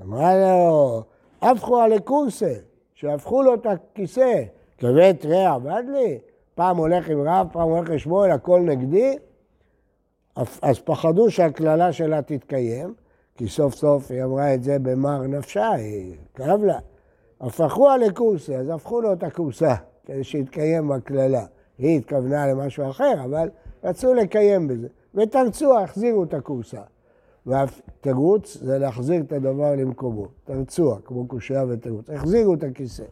אמרה 0.02 0.36
לו, 0.36 1.04
הפכו 1.42 1.82
עלי 1.82 2.00
קורסה, 2.00 2.54
שהפכו 2.94 3.44
לו 3.44 3.54
את 3.54 3.66
הכיסא. 3.66 4.44
כבית 4.78 5.26
רע 5.26 5.54
עבד 5.54 5.84
לי, 5.92 6.20
פעם 6.56 6.78
הולך 6.78 7.10
עם 7.10 7.22
רב, 7.28 7.48
פעם 7.52 7.70
הולך 7.70 7.90
לשמואל, 7.90 8.32
הכל 8.32 8.60
נגדי. 8.60 9.18
אז 10.62 10.80
פחדו 10.80 11.32
שהקללה 11.32 11.94
שלה 11.94 12.22
תתקיים, 12.22 12.94
כי 13.36 13.48
סוף 13.48 13.76
סוף 13.76 14.12
היא 14.12 14.24
אמרה 14.24 14.54
את 14.54 14.64
זה 14.64 14.80
במר 14.80 15.22
נפשה, 15.22 15.72
היא 15.72 16.16
כאב 16.36 16.64
לה. 16.64 16.80
הפכו 17.42 17.90
עלי 17.90 18.08
אז 18.60 18.70
הפכו 18.70 19.02
לו 19.02 19.14
את 19.14 19.24
הכורסה, 19.24 19.76
כדי 20.06 20.24
שיתקיים 20.24 20.88
בקללה. 20.88 21.46
היא 21.78 21.98
התכוונה 21.98 22.48
למשהו 22.48 22.90
אחר, 22.90 23.14
אבל 23.26 23.50
רצו 23.84 24.14
לקיים 24.14 24.68
בזה. 24.68 24.88
ותרצו, 25.16 25.80
החזירו 25.80 26.24
את 26.24 26.34
הכורסה. 26.34 26.82
והתירוץ 27.46 28.58
זה 28.58 28.78
להחזיר 28.78 29.22
את 29.22 29.32
הדבר 29.32 29.76
למקומו. 29.76 30.28
תרצוע, 30.44 31.00
כמו 31.06 31.28
קושייה 31.28 31.66
ותירוץ. 31.70 32.10
החזירו 32.10 32.54
את 32.54 32.64
הכיסא. 32.64 33.04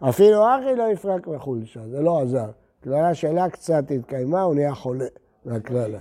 אפילו 0.00 0.42
אחי 0.44 0.76
לא 0.76 0.82
יפרק 0.92 1.26
מחולשה, 1.26 1.88
זה 1.88 2.00
לא 2.00 2.20
עזר. 2.22 2.50
קללה 2.80 3.14
שלה 3.14 3.50
קצת 3.50 3.84
התקיימה, 3.90 4.42
הוא 4.42 4.54
נהיה 4.54 4.74
חולה 4.74 5.06
מהקללה. 5.44 5.98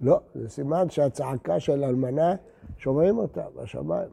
לא, 0.00 0.20
זה 0.34 0.48
סימן 0.48 0.90
שהצעקה 0.90 1.60
של 1.60 1.84
אלמנה, 1.84 2.34
שומעים 2.78 3.18
אותה 3.18 3.44
בשמיים. 3.56 4.08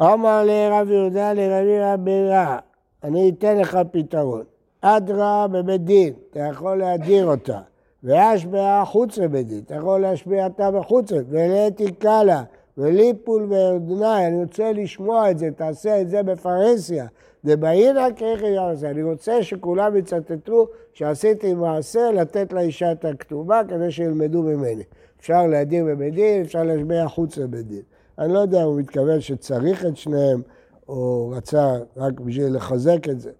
אמר 0.00 0.44
לרב 0.44 0.90
יהודה 0.90 1.32
לרבי 1.32 1.80
רבירה, 1.80 2.58
אני 3.04 3.30
אתן 3.30 3.58
לך 3.58 3.78
פתרון. 3.90 4.44
אדרא 4.80 5.46
בבית 5.46 5.84
דין, 5.84 6.14
אתה 6.30 6.40
יכול 6.40 6.78
להדיר 6.78 7.26
אותה. 7.26 7.60
והשבעה 8.02 8.84
חוץ 8.84 9.18
לבית 9.18 9.46
דין, 9.46 9.60
אתה 9.66 9.74
יכול 9.74 10.00
להשביע 10.00 10.44
אותה 10.44 10.70
בחוץ, 10.70 11.12
ולאתי 11.28 11.92
קלה, 11.92 12.42
וליפול 12.78 13.46
ואודנאי, 13.48 14.26
אני 14.26 14.42
רוצה 14.42 14.72
לשמוע 14.72 15.30
את 15.30 15.38
זה, 15.38 15.50
תעשה 15.56 16.00
את 16.00 16.10
זה 16.10 16.22
בפרהסיה. 16.22 17.06
דבעינא 17.44 18.08
כאיכי 18.16 18.46
יעשה. 18.46 18.90
אני 18.90 19.02
רוצה 19.02 19.42
שכולם 19.42 19.96
יצטטו 19.96 20.66
שעשיתי 20.92 21.54
מעשה 21.54 22.10
לתת 22.10 22.52
לאישה 22.52 22.92
את 22.92 23.04
הכתובה 23.04 23.60
כדי 23.68 23.90
שילמדו 23.90 24.42
ממני. 24.42 24.82
אפשר 25.20 25.46
להדיר 25.46 25.84
בבית 25.84 26.14
דין, 26.14 26.42
אפשר 26.42 26.62
להשביע 26.62 27.08
חוץ 27.08 27.38
לבית 27.38 27.66
דין. 27.66 27.82
אני 28.18 28.32
לא 28.32 28.38
יודע 28.38 28.62
אם 28.62 28.66
הוא 28.66 28.80
מתכוון 28.80 29.20
שצריך 29.20 29.86
את 29.86 29.96
שניהם, 29.96 30.42
או 30.88 31.32
רצה 31.36 31.76
רק 31.96 32.20
בשביל 32.20 32.56
לחזק 32.56 33.08
את 33.08 33.20
זה. 33.20 33.32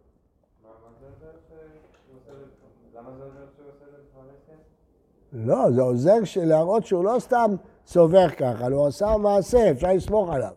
לא, 5.33 5.71
זה 5.71 5.83
עוזר 5.83 6.19
להראות 6.37 6.87
שהוא 6.87 7.05
לא 7.05 7.17
סתם 7.19 7.55
סובר 7.87 8.29
ככה, 8.29 8.67
הוא 8.67 8.87
עשה 8.87 9.17
מעשה, 9.17 9.71
אפשר 9.71 9.93
לסמוך 9.93 10.31
עליו. 10.31 10.53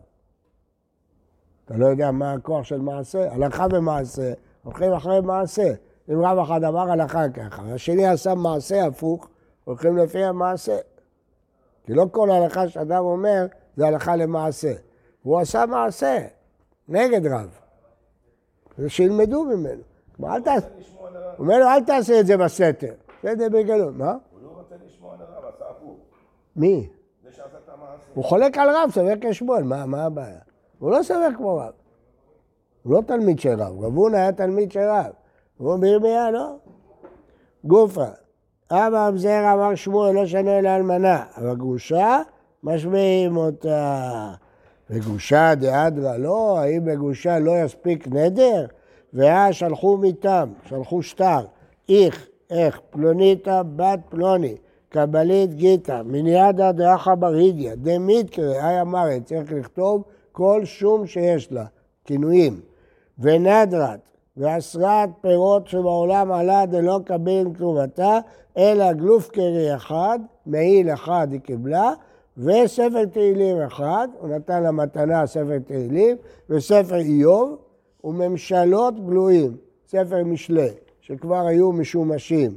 אתה 1.64 1.76
לא 1.76 1.86
יודע 1.86 2.10
מה 2.10 2.32
הכוח 2.32 2.64
של 2.64 2.80
מעשה? 2.80 3.32
הלכה 3.32 3.66
ומעשה, 3.72 4.32
הולכים 4.62 4.92
אחרי 4.92 5.20
מעשה. 5.20 5.72
אם 6.08 6.24
רב 6.24 6.38
אחד 6.38 6.64
אמר 6.64 6.90
הלכה 6.90 7.28
ככה, 7.28 7.62
והשני 7.66 8.06
עשה 8.06 8.34
מעשה 8.34 8.86
הפוך, 8.86 9.28
הולכים 9.64 9.96
לפי 9.96 10.24
המעשה. 10.24 10.78
כי 11.84 11.94
לא 11.94 12.06
כל 12.10 12.30
הלכה 12.30 12.68
שאדם 12.68 13.04
אומר 13.04 13.46
זה 13.76 13.86
הלכה 13.86 14.16
למעשה. 14.16 14.72
הוא 15.22 15.40
עשה 15.40 15.66
מעשה 15.66 16.26
נגד 16.88 17.26
רב. 17.26 17.58
זה 18.78 18.88
שילמדו 18.88 19.44
ממנו. 19.44 19.82
הוא 20.16 20.28
אומר 21.38 21.58
לו, 21.58 21.66
אל 21.66 21.84
תעשה 21.84 22.20
את 22.20 22.26
זה 22.26 22.36
בסתר. 22.36 22.92
בסדר 23.18 23.48
בגלות. 23.48 23.94
מה? 23.94 24.16
הוא 24.32 24.40
לא 24.42 24.48
רוצה 24.48 24.74
לשמוע 24.86 25.14
על 25.14 25.20
הרב, 25.20 25.44
עשה 25.54 25.64
הפוך. 25.70 25.98
מי? 26.56 26.88
זה 27.24 27.32
שעשה 27.32 27.58
את 27.64 27.68
המעשה. 27.68 28.04
הוא 28.14 28.24
חולק 28.24 28.58
על 28.58 28.68
רב, 28.70 28.90
סובר 28.90 29.12
כשמואל, 29.20 29.62
מה, 29.62 30.04
הבעיה? 30.04 30.38
הוא 30.78 30.90
לא 30.90 31.02
סובר 31.02 31.28
כמו 31.36 31.56
רב. 31.56 31.72
הוא 32.82 32.92
לא 32.92 33.00
תלמיד 33.06 33.38
של 33.38 33.60
רב, 33.60 33.84
הונא 33.84 34.16
היה 34.16 34.32
תלמיד 34.32 34.72
של 34.72 34.80
רב. 34.80 35.12
הוא 35.56 35.76
בירמיה, 35.76 36.30
לא? 36.30 36.56
גופה. 37.64 38.06
אבא 38.70 39.08
אבזר 39.08 39.52
אמר 39.52 39.74
שמואל 39.74 40.14
לא 40.14 40.26
שנה 40.26 40.58
אלא 40.58 40.68
אלמנה, 40.76 41.24
אבל 41.36 41.54
גרושה, 41.54 42.22
משמיעים 42.62 43.36
אותה. 43.36 44.32
וגרושה 44.90 45.54
דאדרא 45.54 46.16
לא, 46.16 46.58
האם 46.58 46.84
בגרושה 46.84 47.38
לא 47.38 47.52
יספיק 47.64 48.08
נדר? 48.08 48.66
והיה 49.12 49.52
שלחו 49.52 49.96
מתם, 49.96 50.52
שלחו 50.68 51.02
שטר, 51.02 51.40
איך, 51.88 52.26
איך, 52.50 52.80
פלוניתא 52.90 53.62
בת 53.76 53.98
פלוני, 54.08 54.54
קבלית 54.88 55.54
גיתא, 55.54 56.02
מניאדא 56.04 56.72
דאחא 56.72 57.14
ברידיא, 57.14 57.72
דמיתקרא, 57.74 58.54
איה 58.54 58.84
מרת, 58.84 59.24
צריך 59.24 59.52
לכתוב 59.52 60.02
כל 60.32 60.64
שום 60.64 61.06
שיש 61.06 61.52
לה, 61.52 61.64
כינויים. 62.04 62.60
ונדרת, 63.18 64.00
ועשרת 64.36 65.08
פירות 65.20 65.68
שבעולם 65.68 66.32
עלה 66.32 66.66
דלא 66.66 67.00
קבל 67.04 67.44
כתובתה, 67.54 68.18
אלא 68.56 68.92
גלופקרי 68.92 69.74
אחד, 69.76 70.18
מעיל 70.46 70.90
אחד 70.90 71.28
היא 71.30 71.40
קיבלה, 71.40 71.92
וספר 72.38 73.04
תהילים 73.04 73.60
אחד, 73.60 74.08
הוא 74.20 74.28
נתן 74.28 74.62
לה 74.62 74.70
מתנה 74.70 75.26
ספר 75.26 75.58
תהילים, 75.66 76.16
וספר 76.50 76.96
איוב, 76.96 77.58
וממשלות 78.04 79.06
גלויים, 79.06 79.56
ספר 79.88 80.24
משלי, 80.24 80.68
שכבר 81.00 81.46
היו 81.46 81.72
משומשים. 81.72 82.56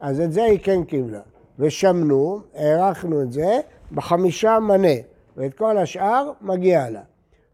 אז 0.00 0.20
את 0.20 0.32
זה 0.32 0.44
היא 0.44 0.58
כן 0.62 0.84
קיבלה. 0.84 1.20
ושמנו, 1.58 2.40
הארכנו 2.54 3.22
את 3.22 3.32
זה, 3.32 3.60
בחמישה 3.92 4.58
מנה, 4.58 4.94
ואת 5.36 5.54
כל 5.54 5.78
השאר 5.78 6.30
מגיע 6.40 6.90
לה. 6.90 7.02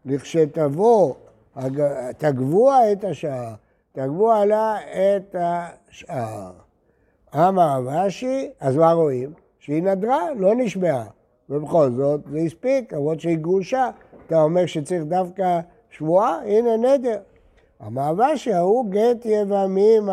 לכשתבוא, 0.05 1.13
תגבוה 2.17 2.91
את 2.91 3.03
השאר, 3.03 3.53
תגבוה 3.91 4.45
לה 4.45 4.75
את 4.77 5.35
השאר. 5.39 6.51
אמר 7.35 7.81
רש"י, 7.85 8.49
אז 8.59 8.75
מה 8.75 8.91
רואים? 8.91 9.33
שהיא 9.59 9.83
נדרה, 9.83 10.33
לא 10.33 10.55
נשבעה. 10.55 11.05
ובכל 11.49 11.91
זאת 11.91 12.21
זה 12.31 12.37
הספיק, 12.39 12.93
למרות 12.93 13.19
שהיא 13.19 13.37
גרושה. 13.37 13.89
אתה 14.27 14.41
אומר 14.41 14.65
שצריך 14.65 15.03
דווקא 15.03 15.59
שבועה? 15.89 16.39
הנה 16.45 16.77
נדר. 16.77 17.17
המאבק 17.79 18.35
שההוא 18.35 18.85
גט 18.89 19.25
יבמים, 19.25 20.09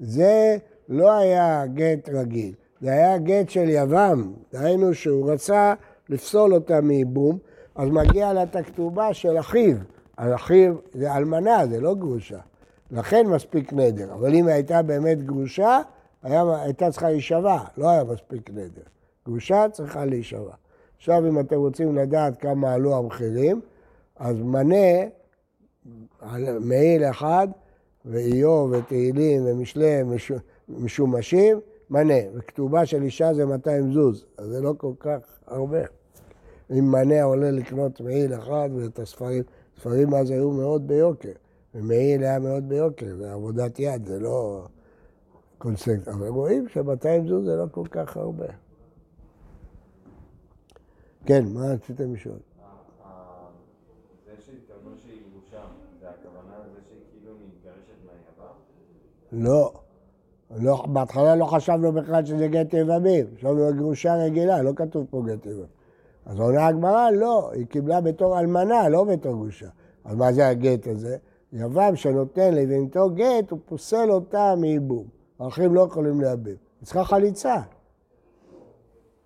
זה 0.00 0.56
לא 0.88 1.12
היה 1.12 1.66
גט 1.66 2.08
רגיל, 2.08 2.54
זה 2.80 2.90
היה 2.90 3.18
גט 3.18 3.50
של 3.50 3.68
יבם, 3.68 4.32
דהיינו 4.52 4.94
שהוא 4.94 5.32
רצה 5.32 5.74
לפסול 6.08 6.54
אותה 6.54 6.80
מייבום, 6.80 7.38
אז 7.74 7.88
מגיע 7.88 8.32
לה 8.32 8.42
את 8.42 8.56
הכתובה 8.56 9.14
של 9.14 9.38
אחיו. 9.38 9.76
אז 10.16 10.34
אחיו 10.34 10.74
זה 10.92 11.16
אלמנה, 11.16 11.66
זה 11.66 11.80
לא 11.80 11.94
גרושה. 11.94 12.38
לכן 12.90 13.26
מספיק 13.26 13.72
נדר. 13.72 14.12
אבל 14.12 14.34
אם 14.34 14.46
הייתה 14.46 14.82
באמת 14.82 15.22
גרושה, 15.22 15.80
היה, 16.22 16.44
הייתה 16.62 16.90
צריכה 16.90 17.08
להישבע, 17.08 17.58
לא 17.76 17.90
היה 17.90 18.04
מספיק 18.04 18.50
נדר. 18.50 18.82
גרושה 19.26 19.66
צריכה 19.72 20.04
להישבע. 20.04 20.54
עכשיו, 20.96 21.28
אם 21.28 21.40
אתם 21.40 21.56
רוצים 21.56 21.96
לדעת 21.96 22.40
כמה 22.40 22.72
עלו 22.74 22.96
המחירים, 22.96 23.60
אז 24.16 24.36
מנה 24.42 25.06
מעיל 26.60 27.04
אחד, 27.04 27.48
ואיוב 28.04 28.72
ותהילים 28.72 29.42
ומשלי 29.46 30.00
משומשים, 30.68 31.60
מנה. 31.90 32.14
וכתובה 32.34 32.86
של 32.86 33.02
אישה 33.02 33.34
זה 33.34 33.46
200 33.46 33.92
זוז, 33.92 34.24
אז 34.38 34.46
זה 34.46 34.60
לא 34.60 34.74
כל 34.76 34.92
כך 35.00 35.18
הרבה. 35.46 35.82
אם 36.70 36.92
מנה 36.92 37.22
עולה 37.22 37.50
לקנות 37.50 38.00
מעיל 38.00 38.34
אחד 38.34 38.68
ואת 38.74 38.98
הספרים, 38.98 39.42
ספרים 39.80 40.14
אז 40.14 40.30
היו 40.30 40.50
מאוד 40.50 40.88
ביוקר, 40.88 41.32
ומעיל 41.74 42.22
היה 42.22 42.38
מאוד 42.38 42.68
ביוקר, 42.68 43.16
זה 43.16 43.32
עבודת 43.32 43.78
יד, 43.78 44.06
זה 44.06 44.20
לא 44.20 44.66
קונספט. 45.58 46.08
אבל 46.08 46.28
רואים 46.28 46.68
ש-200 46.68 47.28
זוז 47.28 47.44
זה 47.44 47.56
לא 47.56 47.64
כל 47.70 47.86
כך 47.90 48.16
הרבה. 48.16 48.46
כן, 51.26 51.44
מה 51.54 51.66
רציתם 51.66 52.14
לשאול? 52.14 52.38
מתגרשת 57.48 57.94
מהיבם? 58.06 59.44
לא. 59.46 59.72
לא, 60.56 60.86
בהתחלה 60.86 61.36
לא 61.36 61.44
חשבנו 61.44 61.92
בכלל 61.92 62.24
שזה 62.24 62.48
גט 62.48 62.74
יבמים, 62.74 63.26
חשבנו 63.36 63.70
גרושה 63.76 64.14
רגילה, 64.14 64.62
לא 64.62 64.72
כתוב 64.76 65.06
פה 65.10 65.22
גט 65.26 65.46
יבמים. 65.46 65.66
אז 66.26 66.40
עונה 66.40 66.66
הגמרא, 66.66 67.10
לא, 67.10 67.50
היא 67.52 67.66
קיבלה 67.66 68.00
בתור 68.00 68.40
אלמנה, 68.40 68.88
לא 68.88 69.04
בתור 69.04 69.32
גרושה. 69.32 69.68
אז 70.04 70.16
מה 70.16 70.32
זה 70.32 70.48
הגט 70.48 70.86
הזה? 70.86 71.16
יבם 71.52 71.96
שנותן 71.96 72.54
לבנתו 72.54 73.10
גט, 73.10 73.50
הוא 73.50 73.58
פוסל 73.64 74.10
אותה 74.10 74.54
מייבום. 74.56 75.04
האחרים 75.38 75.74
לא 75.74 75.80
יכולים 75.80 76.20
לייבם. 76.20 76.46
היא 76.46 76.56
צריכה 76.84 77.04
חליצה. 77.04 77.56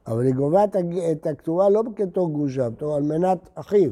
אבל 0.06 0.24
היא 0.24 0.34
גובה 0.34 0.64
את 1.12 1.26
הכתובה 1.26 1.68
לא 1.68 1.82
כתור 1.96 2.32
גרושה, 2.32 2.70
בתור 2.70 2.96
אלמנת 2.96 3.48
אחיו. 3.54 3.90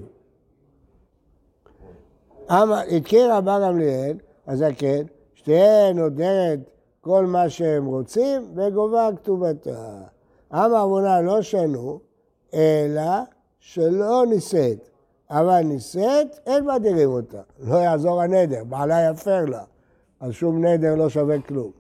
אמר, 2.51 2.81
הכיר 2.97 3.35
רבן 3.35 3.61
גמליאל, 3.63 4.17
הזקן, 4.47 5.03
שתהיה 5.35 5.93
נודרת 5.93 6.59
כל 7.01 7.27
מה 7.27 7.49
שהם 7.49 7.87
רוצים 7.87 8.43
וגובה 8.55 9.09
כתובתה. 9.17 10.01
אמר 10.53 10.85
אבונה 10.85 11.21
לא 11.21 11.43
שנו, 11.43 12.01
אלא 12.55 13.13
שלא 13.59 14.25
נישאת. 14.29 14.89
אבל 15.31 15.61
נישאת, 15.61 16.39
אין 16.47 16.67
מדירים 16.67 17.11
אותה. 17.11 17.41
לא 17.59 17.77
יעזור 17.77 18.23
הנדר, 18.23 18.65
בעלה 18.65 19.11
יפר 19.11 19.45
לה. 19.45 19.65
אז 20.21 20.33
שום 20.33 20.65
נדר 20.65 20.95
לא 20.95 21.09
שווה 21.09 21.41
כלום. 21.41 21.71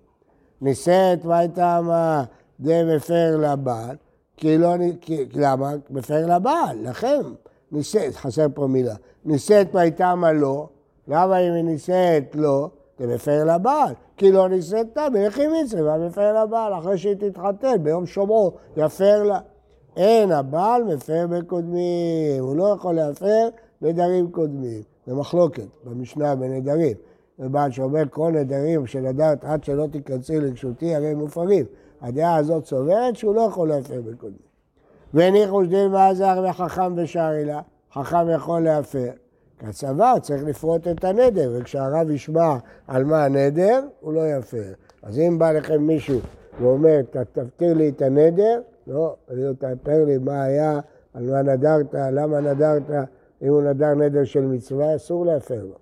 נישאת, 0.60 1.24
מה 1.24 1.38
הייתה 1.38 1.80
מה 1.82 2.24
מפר 2.58 3.36
לבעל? 3.36 3.96
כי 4.36 4.58
לא, 4.58 4.76
נ- 4.76 4.96
כי, 4.96 5.24
למה? 5.34 5.72
מפר 5.90 6.36
לבעל, 6.36 6.78
לכם. 6.82 7.20
נישאת, 7.72 8.14
חסר 8.14 8.46
פה 8.54 8.66
מילה. 8.66 8.94
נישאת 9.24 9.74
מה 9.74 9.80
הייתה 9.80 10.14
מה 10.14 10.32
לא? 10.32 10.68
למה 11.08 11.38
אם 11.38 11.52
היא 11.52 11.64
נישאת 11.64 12.34
לא? 12.34 12.68
זה 12.98 13.06
מפר 13.06 13.44
לבעל. 13.44 13.94
כי 14.16 14.32
לא 14.32 14.48
נישאתה, 14.48 15.06
מלכי 15.12 15.42
מצווה, 15.46 15.98
מפר 15.98 16.42
לבעל. 16.42 16.74
אחרי 16.78 16.98
שהיא 16.98 17.14
תתחתן, 17.14 17.82
ביום 17.82 18.06
שומרו, 18.06 18.52
יפר 18.76 19.22
לה. 19.22 19.38
אין, 19.96 20.32
הבעל 20.32 20.84
מפר 20.84 21.26
בקודמים. 21.30 22.40
הוא 22.42 22.56
לא 22.56 22.74
יכול 22.76 22.94
להפר 22.94 23.48
נדרים 23.82 24.30
קודמים. 24.30 24.82
זה 25.06 25.14
מחלוקת 25.14 25.66
במשנה 25.84 26.34
בנדרים. 26.34 26.96
זה 27.38 27.48
בעל 27.48 27.70
שאומר 27.70 28.02
כל 28.10 28.32
נדרים 28.32 28.86
שנדרת 28.86 29.44
עד 29.44 29.64
שלא 29.64 29.86
תיכנסי 29.92 30.40
לרשותי, 30.40 30.94
הרי 30.94 31.06
הם 31.06 31.18
מופרים. 31.18 31.64
הדעה 32.02 32.36
הזאת 32.36 32.66
סוברת 32.66 33.16
שהוא 33.16 33.34
לא 33.34 33.40
יכול 33.40 33.68
להפר 33.68 34.00
בקודמים. 34.00 34.52
והניחו 35.14 35.64
שדין 35.64 35.94
ועזר 35.94 36.44
וחכם 36.50 36.92
ושערי 36.96 37.44
לה, 37.44 37.60
חכם 37.92 38.30
יכול 38.34 38.60
להפר. 38.60 39.10
כצבא 39.58 40.14
צריך 40.22 40.44
לפרוט 40.44 40.88
את 40.88 41.04
הנדר, 41.04 41.52
וכשהרב 41.54 42.10
ישמע 42.10 42.56
על 42.86 43.04
מה 43.04 43.24
הנדר, 43.24 43.80
הוא 44.00 44.12
לא 44.12 44.20
יפר. 44.38 44.72
אז 45.02 45.18
אם 45.18 45.38
בא 45.38 45.52
לכם 45.52 45.82
מישהו 45.82 46.18
ואומר, 46.60 47.00
"ת- 47.10 47.16
תפתיר 47.38 47.74
לי 47.74 47.88
את 47.88 48.02
הנדר, 48.02 48.60
לא, 48.86 49.16
לא 49.30 49.52
תאפר 49.52 50.04
לי 50.04 50.18
מה 50.18 50.42
היה, 50.42 50.80
על 51.14 51.30
מה 51.30 51.42
נדרת, 51.42 51.86
למה 51.94 52.40
נדרת, 52.40 52.82
אם 53.42 53.48
הוא 53.48 53.62
נדר 53.62 53.94
נדר 53.94 54.24
של 54.24 54.46
מצווה, 54.46 54.96
אסור 54.96 55.26
להפר 55.26 55.64
לו. 55.64 55.74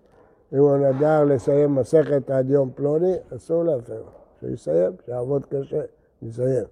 אם 0.52 0.58
הוא 0.58 0.76
נדר 0.76 1.24
לסיים 1.24 1.74
מסכת 1.74 2.30
עד 2.30 2.50
יום 2.50 2.70
פלוני, 2.74 3.14
אסור 3.36 3.64
להפר 3.64 3.98
לו. 3.98 4.10
שיסיים, 4.40 4.92
שיעבוד 5.06 5.47
קשה, 5.47 5.80
יסיים. 6.23 6.65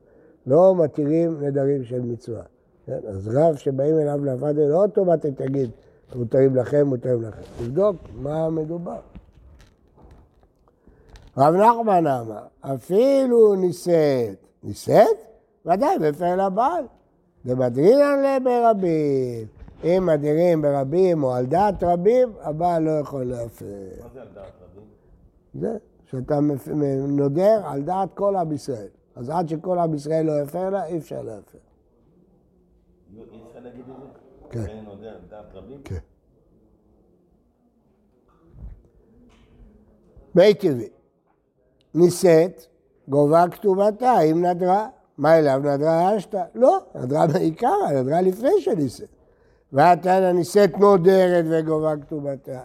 לא 0.46 0.74
מתירים 0.76 1.44
נדרים 1.44 1.84
של 1.84 2.00
מצווה. 2.00 2.42
כן? 2.86 2.98
אז 3.08 3.28
רב 3.28 3.56
שבאים 3.56 3.98
אליו 3.98 4.24
לעבוד, 4.24 4.56
לא 4.56 4.82
אוטומטית 4.82 5.42
תגיד, 5.42 5.70
מותרים 6.14 6.56
לכם, 6.56 6.86
מותרים 6.86 7.22
לכם. 7.22 7.42
תבדוק 7.58 7.96
מה 8.14 8.50
מדובר. 8.50 9.00
רב 11.36 11.54
נחמן 11.54 12.06
אמר, 12.06 12.42
אפילו 12.60 13.54
נישאת, 13.54 14.36
נישאת? 14.62 15.16
ודאי, 15.66 15.98
מפר 15.98 16.46
לבעל. 16.46 16.84
דמדרינן 17.46 18.44
ברבים. 18.44 19.46
אם 19.84 20.06
מדירים 20.06 20.62
ברבים 20.62 21.24
או 21.24 21.34
על 21.34 21.46
דעת 21.46 21.82
רבים, 21.82 22.32
הבעל 22.40 22.82
לא 22.82 22.90
יכול 22.90 23.24
להפר. 23.24 23.64
מה 24.02 24.08
זה 24.14 24.20
על 24.20 24.28
דעת 24.34 24.52
רבים? 24.62 24.88
זה, 25.54 25.76
שאתה 26.10 26.38
נודר 27.08 27.60
על 27.64 27.82
דעת 27.82 28.08
כל 28.14 28.36
עם 28.36 28.52
ישראל. 28.52 28.88
אז 29.18 29.30
עד 29.30 29.48
שכל 29.48 29.78
עם 29.78 29.94
ישראל 29.94 30.26
לא 30.26 30.42
יפר 30.42 30.70
לה, 30.70 30.84
אי 30.84 30.98
אפשר 30.98 31.22
להפר. 31.22 31.58
כן. 34.50 34.64
כן. 35.84 35.98
מי 40.34 40.54
טבעי, 40.54 40.88
נישאת, 41.94 42.66
גובה 43.08 43.44
כתובתה, 43.50 44.20
אם 44.20 44.44
נדרה. 44.44 44.88
מה 45.18 45.38
אליו 45.38 45.60
נדרה 45.64 46.16
אשתא? 46.16 46.44
לא, 46.54 46.78
נדרה 46.94 47.26
בעיקר, 47.26 47.76
נדרה 47.94 48.20
לפני 48.20 48.60
שנישאת. 48.60 49.08
והתנא 49.72 50.32
נישאת 50.32 50.78
נודרת 50.78 51.44
וגובה 51.50 51.94
כתובתה. 51.96 52.60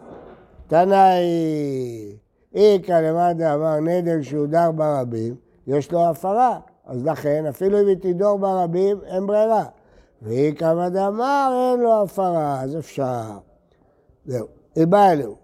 תנא 0.67 0.95
היא, 0.95 2.17
איכא 2.55 2.91
למד 2.91 3.41
אמר 3.41 3.79
נדר 3.79 4.21
שהודר 4.21 4.71
ברבים, 4.71 5.35
יש 5.67 5.91
לו 5.91 6.09
הפרה. 6.09 6.59
אז 6.85 7.05
לכן, 7.05 7.45
אפילו 7.45 7.81
אם 7.81 7.87
היא 7.87 7.97
תדור 7.99 8.39
ברבים, 8.39 8.97
אין 9.05 9.27
ברירה. 9.27 9.65
ואיכא 10.21 10.73
מד 10.73 10.97
אמר, 10.97 11.71
אין 11.71 11.79
לו 11.79 12.03
הפרה, 12.03 12.61
אז 12.61 12.77
אפשר. 12.77 13.21
זהו. 14.25 14.47
היא 14.75 14.87
באה 14.87 15.11
אליהו. 15.11 15.35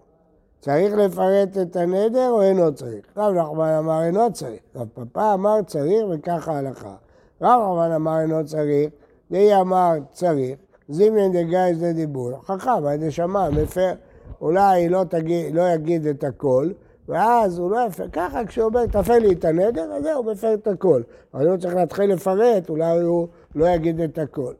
צריך 0.60 0.94
לפרט 0.94 1.58
את 1.62 1.76
הנדר 1.76 2.30
או 2.30 2.42
אינו 2.42 2.74
צריך? 2.74 3.04
רב 3.16 3.34
נחמן 3.34 3.68
אמר 3.68 4.02
אינו 4.02 4.32
צריך. 4.32 4.60
רב 4.76 4.88
פפא 4.94 5.34
אמר 5.34 5.62
צריך 5.66 6.04
וככה 6.10 6.58
הלכה. 6.58 6.94
רב 7.42 7.62
נחמן 7.62 7.92
אמר 7.92 8.20
אינו 8.20 8.46
צריך, 8.46 8.90
דהי 9.30 9.60
אמר 9.60 9.92
צריך, 10.12 10.58
זימנין 10.88 11.32
דגייז 11.32 11.82
לדיבור. 11.82 12.30
חכם, 12.42 12.86
הידי 12.86 13.10
שמע, 13.10 13.50
מפר. 13.50 13.92
אולי 14.40 14.88
לא, 14.88 15.04
תגיד, 15.08 15.54
לא 15.54 15.62
יגיד 15.62 16.06
את 16.06 16.24
הכל, 16.24 16.70
ואז 17.10 17.58
הוא 17.58 17.70
לא 17.70 17.86
יפר. 17.86 18.08
ככה 18.12 18.44
כשהוא 18.46 18.66
אומר, 18.66 18.86
תפר 18.86 19.18
לי 19.18 19.32
את 19.32 19.44
הנדר, 19.44 19.92
אז 19.92 20.02
זהו, 20.02 20.24
מפר 20.24 20.54
את 20.54 20.66
הכל. 20.66 21.02
אבל 21.34 21.48
הוא 21.48 21.56
צריך 21.56 21.74
להתחיל 21.74 22.12
לפרט, 22.12 22.68
אולי 22.68 23.00
הוא 23.00 23.28
לא 23.54 23.68
יגיד 23.68 24.00
את 24.00 24.18
הכל. 24.18 24.52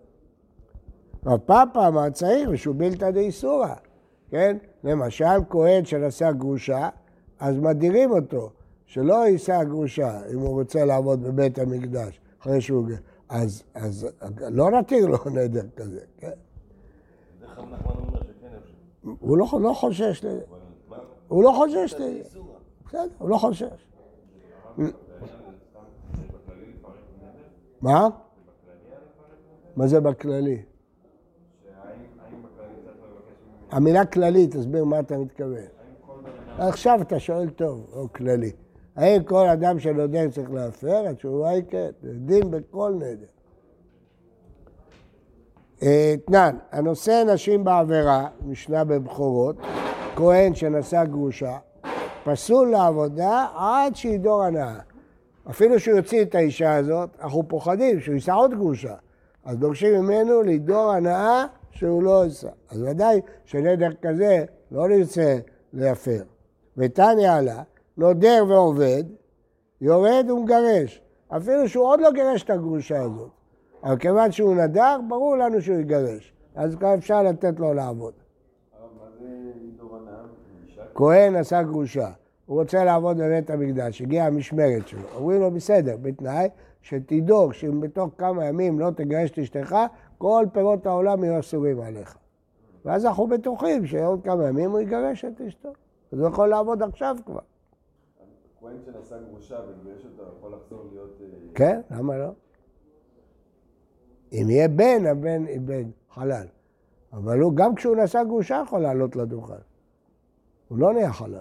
רב 1.27 1.41
פאפא 1.47 1.89
אמר 1.89 2.11
צריך 2.11 2.49
משובילתא 2.49 3.11
דאיסורא, 3.11 3.75
כן? 4.31 4.57
למשל, 4.85 5.25
כהן 5.51 5.85
שנשא 5.85 6.33
גרושה, 6.33 6.89
אז 7.41 7.59
מדירים 7.59 8.11
אותו, 8.11 8.51
שלא 8.87 9.27
יישא 9.27 9.65
גרושה 9.65 10.21
אם 10.33 10.39
הוא 10.39 10.49
רוצה 10.49 10.85
לעבוד 10.85 11.23
בבית 11.23 11.59
המקדש, 11.59 12.21
אחרי 12.43 12.61
שהוא... 12.61 12.87
אז, 13.29 13.63
אז 13.75 14.09
לא 14.49 14.71
נתיר 14.71 15.07
לו 15.07 15.19
נדר 15.35 15.67
כזה, 15.77 16.01
כן? 16.19 16.31
הוא 19.21 19.39
לא, 19.39 19.47
לא 19.63 19.73
חושש 19.73 20.25
לזה? 20.25 20.60
הוא 21.31 21.45
לא 21.45 21.53
חושש. 21.57 21.95
בסדר, 22.87 23.09
הוא 23.19 23.29
לא 23.29 23.37
חושש. 23.37 23.89
מה? 27.81 28.09
מה 29.77 29.87
זה 29.87 30.01
בכללי? 30.01 30.63
המילה 33.71 34.07
כללי, 34.07 34.47
תסביר 34.47 34.85
מה 34.85 35.01
אתה 35.01 35.19
מתכוון. 35.19 35.65
עכשיו 36.59 37.03
אתה 37.03 37.21
שואל 37.21 37.51
טוב, 37.51 37.87
או 37.93 38.13
כללי. 38.13 38.53
האם 38.97 39.23
כל 39.23 39.47
אדם 39.49 39.79
שנודר 39.79 40.31
צריך 40.31 40.51
להפר? 40.51 41.09
התשובה 41.09 41.49
היא 41.49 41.63
כן, 41.69 41.91
דין 42.03 42.51
בכל 42.51 42.93
נדר. 42.97 43.27
אה, 45.83 46.15
תנן, 46.27 46.57
הנושא 46.71 47.23
נשים 47.35 47.65
בעבירה, 47.65 48.29
משנה 48.47 48.85
בבכורות, 48.85 49.57
כהן 50.17 50.55
שנשא 50.55 51.05
גרושה, 51.05 51.57
פסול 52.25 52.71
לעבודה 52.71 53.47
עד 53.57 53.97
שידור 53.97 54.43
הנאה. 54.43 54.79
אפילו 55.51 55.81
שהוא 55.81 55.97
יוציא 55.97 56.23
את 56.23 56.35
האישה 56.35 56.75
הזאת, 56.75 57.11
אנחנו 57.23 57.49
פוחדים 57.49 58.01
שהוא 58.01 58.15
יישא 58.15 58.33
עוד 58.33 58.55
גרושה. 58.55 58.95
אז 59.45 59.57
דורשים 59.57 59.95
ממנו 59.95 60.43
לדור 60.43 60.93
הנאה 60.93 61.45
שהוא 61.71 62.03
לא 62.03 62.25
יישא. 62.25 62.49
אז 62.71 62.83
ודאי 62.83 63.21
שנדר 63.45 63.91
כזה 64.03 64.45
לא 64.71 64.89
נרצה 64.89 65.39
להפר. 65.73 66.23
ותניא 66.77 67.33
עלה, 67.33 67.63
נודר 67.97 68.45
ועובד, 68.49 69.05
יורד 69.81 70.31
ומגרש. 70.31 71.03
אפילו 71.37 71.69
שהוא 71.69 71.85
עוד 71.85 72.01
לא 72.01 72.11
גירש 72.13 72.43
את 72.43 72.51
הגרושה 72.51 73.03
הזאת. 73.03 73.31
אבל 73.85 73.97
כיוון 73.97 74.33
שהוא 74.33 74.55
נדר, 74.55 74.97
ברור 75.09 75.37
לנו 75.37 75.61
שהוא 75.61 75.77
יגרש. 75.77 76.33
אז 76.55 76.77
כבר 76.77 76.95
אפשר 76.95 77.23
לתת 77.23 77.61
לו 77.61 77.75
לעבוד. 77.75 78.13
כהן 81.01 81.37
עשה 81.37 81.63
גרושה, 81.63 82.11
הוא 82.47 82.61
רוצה 82.61 82.85
לעבוד 82.85 83.17
בבית 83.17 83.51
המקדש, 83.51 84.03
הגיעה 84.03 84.27
המשמרת 84.27 84.89
שלו. 84.89 85.09
אומרים 85.15 85.41
לו, 85.41 85.51
בסדר, 85.51 85.97
בתנאי 86.03 86.49
שתדאוג 86.83 87.53
שאם 87.53 87.81
בתוך 87.81 88.11
כמה 88.19 88.45
ימים 88.45 88.79
לא 88.79 88.91
תגרש 88.91 89.31
את 89.31 89.39
אשתך, 89.39 89.77
כל 90.19 90.47
פירות 90.53 90.87
העולם 90.87 91.25
יהיו 91.25 91.41
אסורים 91.41 91.81
עליך. 91.81 92.17
ואז 92.85 93.07
אנחנו 93.07 93.27
בטוחים 93.27 93.87
שעוד 93.87 94.25
כמה 94.25 94.49
ימים 94.49 94.71
הוא 94.71 94.81
יגרש 94.81 95.25
את 95.25 95.41
אשתו. 95.41 95.69
אז 96.13 96.19
הוא 96.19 96.29
יכול 96.29 96.49
לעבוד 96.49 96.83
עכשיו 96.83 97.17
כבר. 97.27 97.41
כהן 98.61 98.77
שנשא 98.85 99.17
גרושה 99.31 99.57
וגירש 99.69 100.05
אותה 100.05 100.31
יכול 100.39 100.53
לחזור 100.53 100.85
להיות... 100.93 101.19
אה, 101.21 101.27
כן, 101.55 101.81
למה 101.91 102.19
לא? 102.19 102.31
אם 104.33 104.47
יהיה 104.51 104.69
בן, 104.69 105.07
הבן 105.07 105.47
איבד 105.47 105.85
חלל. 106.11 106.47
אבל 107.13 107.41
הוא, 107.41 107.53
גם 107.55 107.75
כשהוא 107.75 107.97
נשא 107.97 108.25
גרושה, 108.25 108.63
יכול 108.67 108.81
לעלות 108.81 109.17
לדוכן. 109.17 109.70
הוא 110.71 110.79
לא 110.79 110.93
נהיה 110.93 111.13
חלל. 111.13 111.39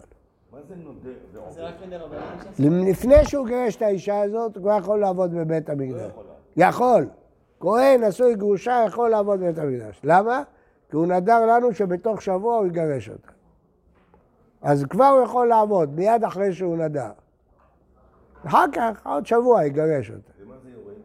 מה 0.51 0.59
זה 0.67 0.75
נודר? 0.75 1.09
זה 1.49 1.61
רק 1.61 1.73
נדר 1.87 2.03
רבנן 2.05 2.19
שם? 2.57 2.89
לפני 2.89 3.25
שהוא 3.25 3.47
גירש 3.47 3.75
את 3.75 3.81
האישה 3.81 4.21
הזאת, 4.21 4.55
הוא 4.55 4.63
כבר 4.63 4.77
יכול 4.77 4.99
לעבוד 4.99 5.31
בבית 5.33 5.69
המקדש. 5.69 6.11
לא 6.57 6.65
יכול. 6.65 7.07
כהן 7.59 8.03
נשוי 8.03 8.35
גרושה 8.35 8.83
יכול 8.87 9.09
לעבוד 9.09 9.39
בבית 9.39 9.57
המקדש. 9.57 10.01
למה? 10.03 10.43
כי 10.89 10.95
הוא 10.95 11.05
נדר 11.05 11.45
לנו 11.45 11.73
שבתוך 11.73 12.21
שבוע 12.21 12.57
הוא 12.57 12.67
יגרש 12.67 13.09
אותה. 13.09 13.31
אז 14.61 14.85
כבר 14.89 15.05
הוא 15.05 15.23
יכול 15.23 15.47
לעבוד, 15.47 15.95
מיד 15.95 16.23
אחרי 16.23 16.53
שהוא 16.53 16.77
נדר. 16.77 17.11
אחר 18.45 18.65
כך, 18.73 19.07
עוד 19.07 19.25
שבוע 19.25 19.65
יגרש 19.65 20.11
אותה. 20.11 20.31
ומה 20.41 20.55
זה 20.63 20.69
יורד? 20.69 20.97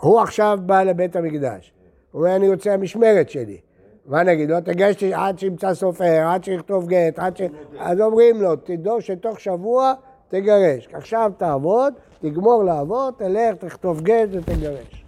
הוא 0.00 0.20
עכשיו 0.20 0.58
בא 0.66 0.82
לבית 0.82 1.16
המקדש. 1.16 1.72
הוא 2.10 2.22
אומר, 2.22 2.36
אני 2.36 2.48
רוצה 2.48 2.74
המשמרת 2.74 3.30
שלי. 3.30 3.60
מה 4.08 4.22
נגיד? 4.22 4.60
תגרש 4.60 4.94
אותי 4.94 5.14
עד 5.14 5.38
שימצא 5.38 5.74
סופר, 5.74 6.26
עד 6.28 6.44
שיכתוב 6.44 6.88
גט, 6.88 7.18
עד 7.18 7.36
ש... 7.36 7.42
אז 7.78 8.00
אומרים 8.00 8.42
לו, 8.42 8.56
תדעו 8.56 9.00
שתוך 9.00 9.40
שבוע 9.40 9.92
תגרש. 10.28 10.88
עכשיו 10.92 11.32
תעבוד, 11.36 11.94
תגמור 12.20 12.64
לעבוד, 12.64 13.14
תלך, 13.18 13.54
תכתוב 13.58 14.00
גט 14.00 14.28
ותגרש. 14.32 15.04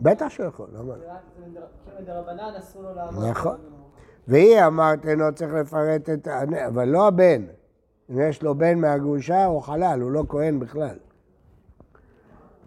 בטח 0.00 0.28
שהוא 0.28 0.46
יכול, 0.46 0.66
למה? 0.72 0.82
לא? 0.94 0.94
זה 0.98 1.12
רק 1.12 1.18
זה 1.38 1.46
נדר- 1.46 1.60
כאילו 1.84 2.00
נדר 2.00 2.18
רבנן 2.18 2.54
אסור 2.58 2.82
לו 2.82 2.94
לעבוד. 2.94 3.24
נכון. 3.24 3.56
והיא 4.28 4.62
אמרת 4.66 5.06
אינו 5.06 5.24
צריך 5.34 5.52
לפרט 5.52 6.10
את. 6.10 6.28
אבל 6.66 6.88
לא 6.88 7.06
הבן. 7.06 7.42
אם 8.10 8.20
יש 8.20 8.42
לו 8.42 8.54
בן 8.54 8.78
מהגרושה, 8.78 9.44
הוא 9.44 9.62
חלל, 9.62 10.00
הוא 10.02 10.10
לא 10.10 10.24
כהן 10.28 10.60
בכלל. 10.60 10.96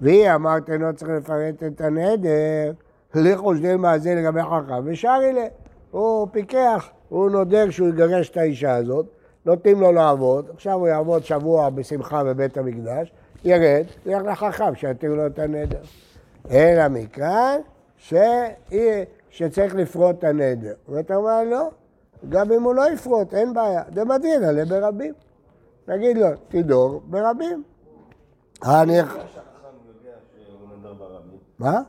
והיא 0.01 0.31
אמרת 0.35 0.69
אינו 0.69 0.93
צריך 0.95 1.11
לפרט 1.11 1.63
את 1.63 1.81
הנדר, 1.81 2.71
לכו 3.15 3.55
שדיל 3.55 3.75
מעשה 3.75 4.15
לגבי 4.15 4.41
חכם, 4.41 4.81
ושרי 4.85 5.33
לה. 5.33 5.47
הוא 5.91 6.27
פיקח, 6.31 6.89
הוא 7.09 7.29
נודר 7.29 7.69
שהוא 7.69 7.87
יגרש 7.87 8.29
את 8.29 8.37
האישה 8.37 8.75
הזאת, 8.75 9.05
נותנים 9.45 9.81
לו 9.81 9.91
לעבוד, 9.91 10.49
עכשיו 10.53 10.73
הוא 10.73 10.87
יעבוד 10.87 11.23
שבוע 11.23 11.69
בשמחה 11.69 12.23
בבית 12.23 12.57
המקדש, 12.57 13.11
ירד, 13.43 13.85
ילך 14.05 14.43
לחכם 14.43 14.75
שיתיר 14.75 15.13
לו 15.13 15.27
את 15.27 15.39
הנדר. 15.39 15.81
אלא 16.51 16.87
מכאן 16.87 17.59
שהיא, 17.97 19.05
שצריך 19.29 19.75
לפרוט 19.75 20.19
את 20.19 20.23
הנדר. 20.23 20.73
ואתה 20.89 21.15
אומר, 21.15 21.43
לא, 21.43 21.69
גם 22.29 22.51
אם 22.51 22.63
הוא 22.63 22.75
לא 22.75 22.91
יפרוט, 22.93 23.33
אין 23.33 23.53
בעיה. 23.53 23.83
דמדין 23.89 24.43
עלה 24.43 24.65
ברבים. 24.65 25.13
נגיד 25.87 26.17
לו, 26.17 26.27
תדור 26.47 27.01
ברבים. 27.05 27.63
אני... 28.63 28.99
איך 28.99 29.15
החכם 29.15 29.67
יודע 29.87 30.17
שהוא 30.35 30.69
נדר 30.77 30.93
ברבים? 30.93 31.37
מה? 31.61 31.81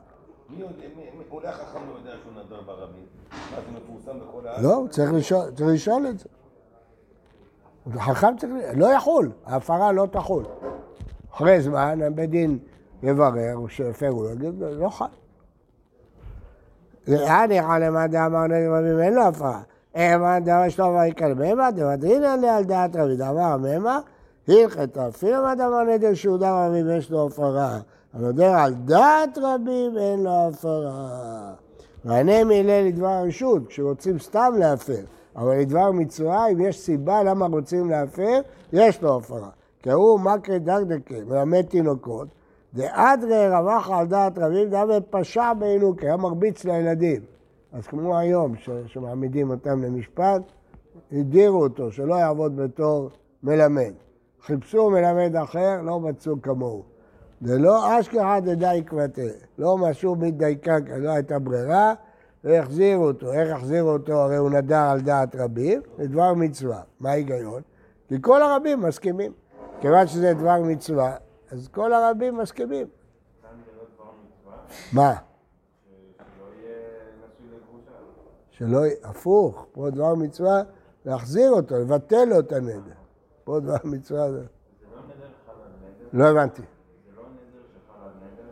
אולי 1.30 1.48
החכם 1.48 1.78
לא 1.88 1.98
יודע 1.98 2.10
שהוא 2.22 2.32
נדר 2.32 2.60
ברבים? 2.66 3.04
מה 3.30 3.56
זה 3.56 3.78
מפורסם 3.78 4.20
בכל 4.20 4.46
הארץ? 4.46 4.62
לא, 4.62 4.84
צריך 4.90 5.12
לשאול, 5.12 5.50
צריך 5.56 5.68
לשאול 5.74 6.06
את 6.06 6.18
זה. 6.18 6.28
חכם 7.98 8.36
צריך, 8.38 8.52
לא 8.74 8.86
יחול, 8.86 9.30
ההפרה 9.46 9.92
לא 9.92 10.06
תחול. 10.10 10.44
אחרי 11.34 11.60
זמן, 11.60 11.98
בית 12.14 12.30
דין 12.30 12.58
יברר, 13.02 13.66
שהפרו 13.68 14.22
לו, 14.22 14.30
יגיד 14.30 14.60
לו, 14.60 14.74
לא 14.74 14.88
חל. 14.88 15.04
לאן 17.08 17.50
יחל 17.50 17.78
למה 17.78 18.06
דאמר 18.06 18.46
נגד 18.46 18.68
רבים, 18.68 19.00
אין 19.00 19.14
לו 19.14 19.22
הפרה. 19.22 19.60
מה 19.96 20.40
דאמר 20.40 20.68
שלום 20.68 20.96
ויקל 20.96 21.34
בהמה, 21.34 21.70
דמדרין 21.70 22.24
עליה 22.24 22.56
על 22.56 22.64
דעת 22.64 22.96
רבי, 22.96 23.16
דאמר 23.16 23.56
מהמה, 23.56 24.00
הלכתה, 24.48 25.08
אפילו 25.08 25.42
מה 25.42 25.54
דאמר 25.54 25.82
נדר 25.82 26.14
שהוא 26.14 26.38
דר 26.38 26.54
רבים 26.54 26.90
יש 26.90 27.10
לו 27.10 27.26
הפרה. 27.26 27.78
אבל 28.14 28.22
נודר 28.22 28.54
על 28.54 28.74
דעת 28.74 29.38
רבים 29.42 29.98
אין 29.98 30.22
לו 30.22 30.30
הפרה. 30.48 31.52
מענה 32.04 32.44
מהלל 32.44 32.86
לדבר 32.86 33.22
רשות, 33.26 33.66
כשרוצים 33.66 34.18
סתם 34.18 34.52
להפר, 34.58 35.02
אבל 35.36 35.58
לדבר 35.60 35.90
מצווה, 35.92 36.48
אם 36.52 36.60
יש 36.60 36.78
סיבה 36.80 37.22
למה 37.22 37.46
רוצים 37.46 37.90
להפר, 37.90 38.40
יש 38.72 39.02
לו 39.02 39.16
הפרה. 39.16 39.48
כי 39.82 39.90
הוא 39.90 40.20
מקרי 40.20 40.58
דקדקה, 40.58 41.14
מלמד 41.26 41.62
תינוקות, 41.62 42.28
דאדרי 42.74 43.48
רווח 43.48 43.90
על 43.90 44.06
דעת 44.06 44.38
רבים, 44.38 44.70
דאבה 44.70 45.00
פשע 45.10 45.52
בעינוקי, 45.52 46.06
היה 46.06 46.16
מרביץ 46.16 46.64
לילדים. 46.64 47.20
אז 47.72 47.86
כמו 47.86 48.18
היום, 48.18 48.56
ש- 48.56 48.70
שמעמידים 48.86 49.50
אותם 49.50 49.82
למשפט, 49.82 50.42
הדירו 51.12 51.62
אותו, 51.62 51.92
שלא 51.92 52.14
יעבוד 52.14 52.56
בתור 52.56 53.10
מלמד. 53.42 53.92
חיפשו 54.46 54.90
מלמד 54.90 55.36
אחר, 55.36 55.82
לא 55.82 56.00
מצאו 56.00 56.42
כמוהו. 56.42 56.91
זה 57.44 57.58
לא 57.58 58.00
אשכרה 58.00 58.40
דדי 58.40 58.82
קבטה, 58.86 59.22
לא 59.58 59.78
משהו 59.78 60.16
מדייקה, 60.16 60.80
כי 60.80 61.00
לא 61.00 61.10
הייתה 61.10 61.38
ברירה, 61.38 61.94
והחזירו 62.44 63.04
אותו. 63.04 63.32
איך 63.32 63.56
החזירו 63.56 63.90
אותו? 63.90 64.12
הרי 64.12 64.36
הוא 64.36 64.50
נדר 64.50 64.76
על 64.76 65.00
דעת 65.00 65.36
רבים, 65.36 65.82
זה 65.98 66.06
דבר 66.08 66.34
מצווה. 66.34 66.82
מה 67.00 67.10
ההיגיון? 67.10 67.62
כי 68.08 68.14
כל 68.20 68.42
הרבים 68.42 68.80
מסכימים. 68.80 69.32
כיוון 69.80 70.06
שזה 70.06 70.34
דבר 70.34 70.62
מצווה, 70.62 71.16
אז 71.50 71.68
כל 71.68 71.92
הרבים 71.92 72.38
מסכימים. 72.38 72.86
מה? 74.92 75.14
שלא 78.50 78.78
יהיה 78.78 78.96
הפוך, 79.04 79.66
פה 79.72 79.90
דבר 79.90 80.14
מצווה 80.14 80.62
להחזיר 81.04 81.50
אותו, 81.50 81.78
לבטל 81.78 82.24
לו 82.24 82.38
את 82.38 82.52
הנדר. 82.52 82.92
פה 83.44 83.60
דבר 83.60 83.76
מצווה 83.84 84.28
לא? 84.28 84.40
לא 86.12 86.24
הבנתי. 86.24 86.62
זה 86.62 87.16
לא 87.16 87.22
נדר 87.22 87.62
שחל 87.72 88.02
על 88.02 88.10
נדר? 88.10 88.50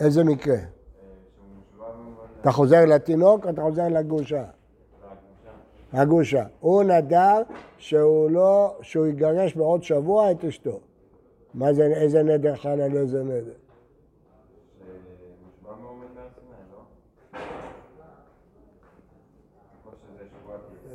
איזה 0.00 0.24
מקרה? 0.24 0.58
אתה 2.40 2.52
חוזר 2.52 2.84
לתינוק 2.84 3.44
או 3.44 3.50
אתה 3.50 3.62
חוזר 3.62 3.88
לגרושה? 3.88 4.44
הגרושה? 5.92 6.02
הגרושה. 6.02 6.44
הוא 6.60 6.82
נדר 6.82 7.42
שהוא 7.78 8.30
לא, 8.30 8.76
שהוא 8.82 9.06
יגרש 9.06 9.56
בעוד 9.56 9.82
שבוע 9.82 10.30
את 10.30 10.44
אשתו. 10.44 10.80
מה 11.54 11.72
זה, 11.72 11.86
איזה 11.86 12.22
נדר 12.22 12.56
חל 12.56 12.80
על 12.80 12.96
איזה 12.96 13.22
נדר? 13.22 13.52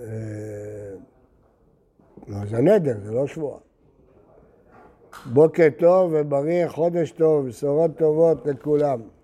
אה, 0.01 0.95
לא, 2.27 2.45
זה 2.45 2.57
נדר, 2.57 2.99
זה 3.03 3.11
לא 3.11 3.27
שבועה. 3.27 3.59
בוקר 5.25 5.67
טוב 5.79 6.11
ובריא, 6.15 6.67
חודש 6.67 7.11
טוב, 7.11 7.47
בשורות 7.47 7.91
טובות 7.97 8.45
לכולם. 8.45 8.99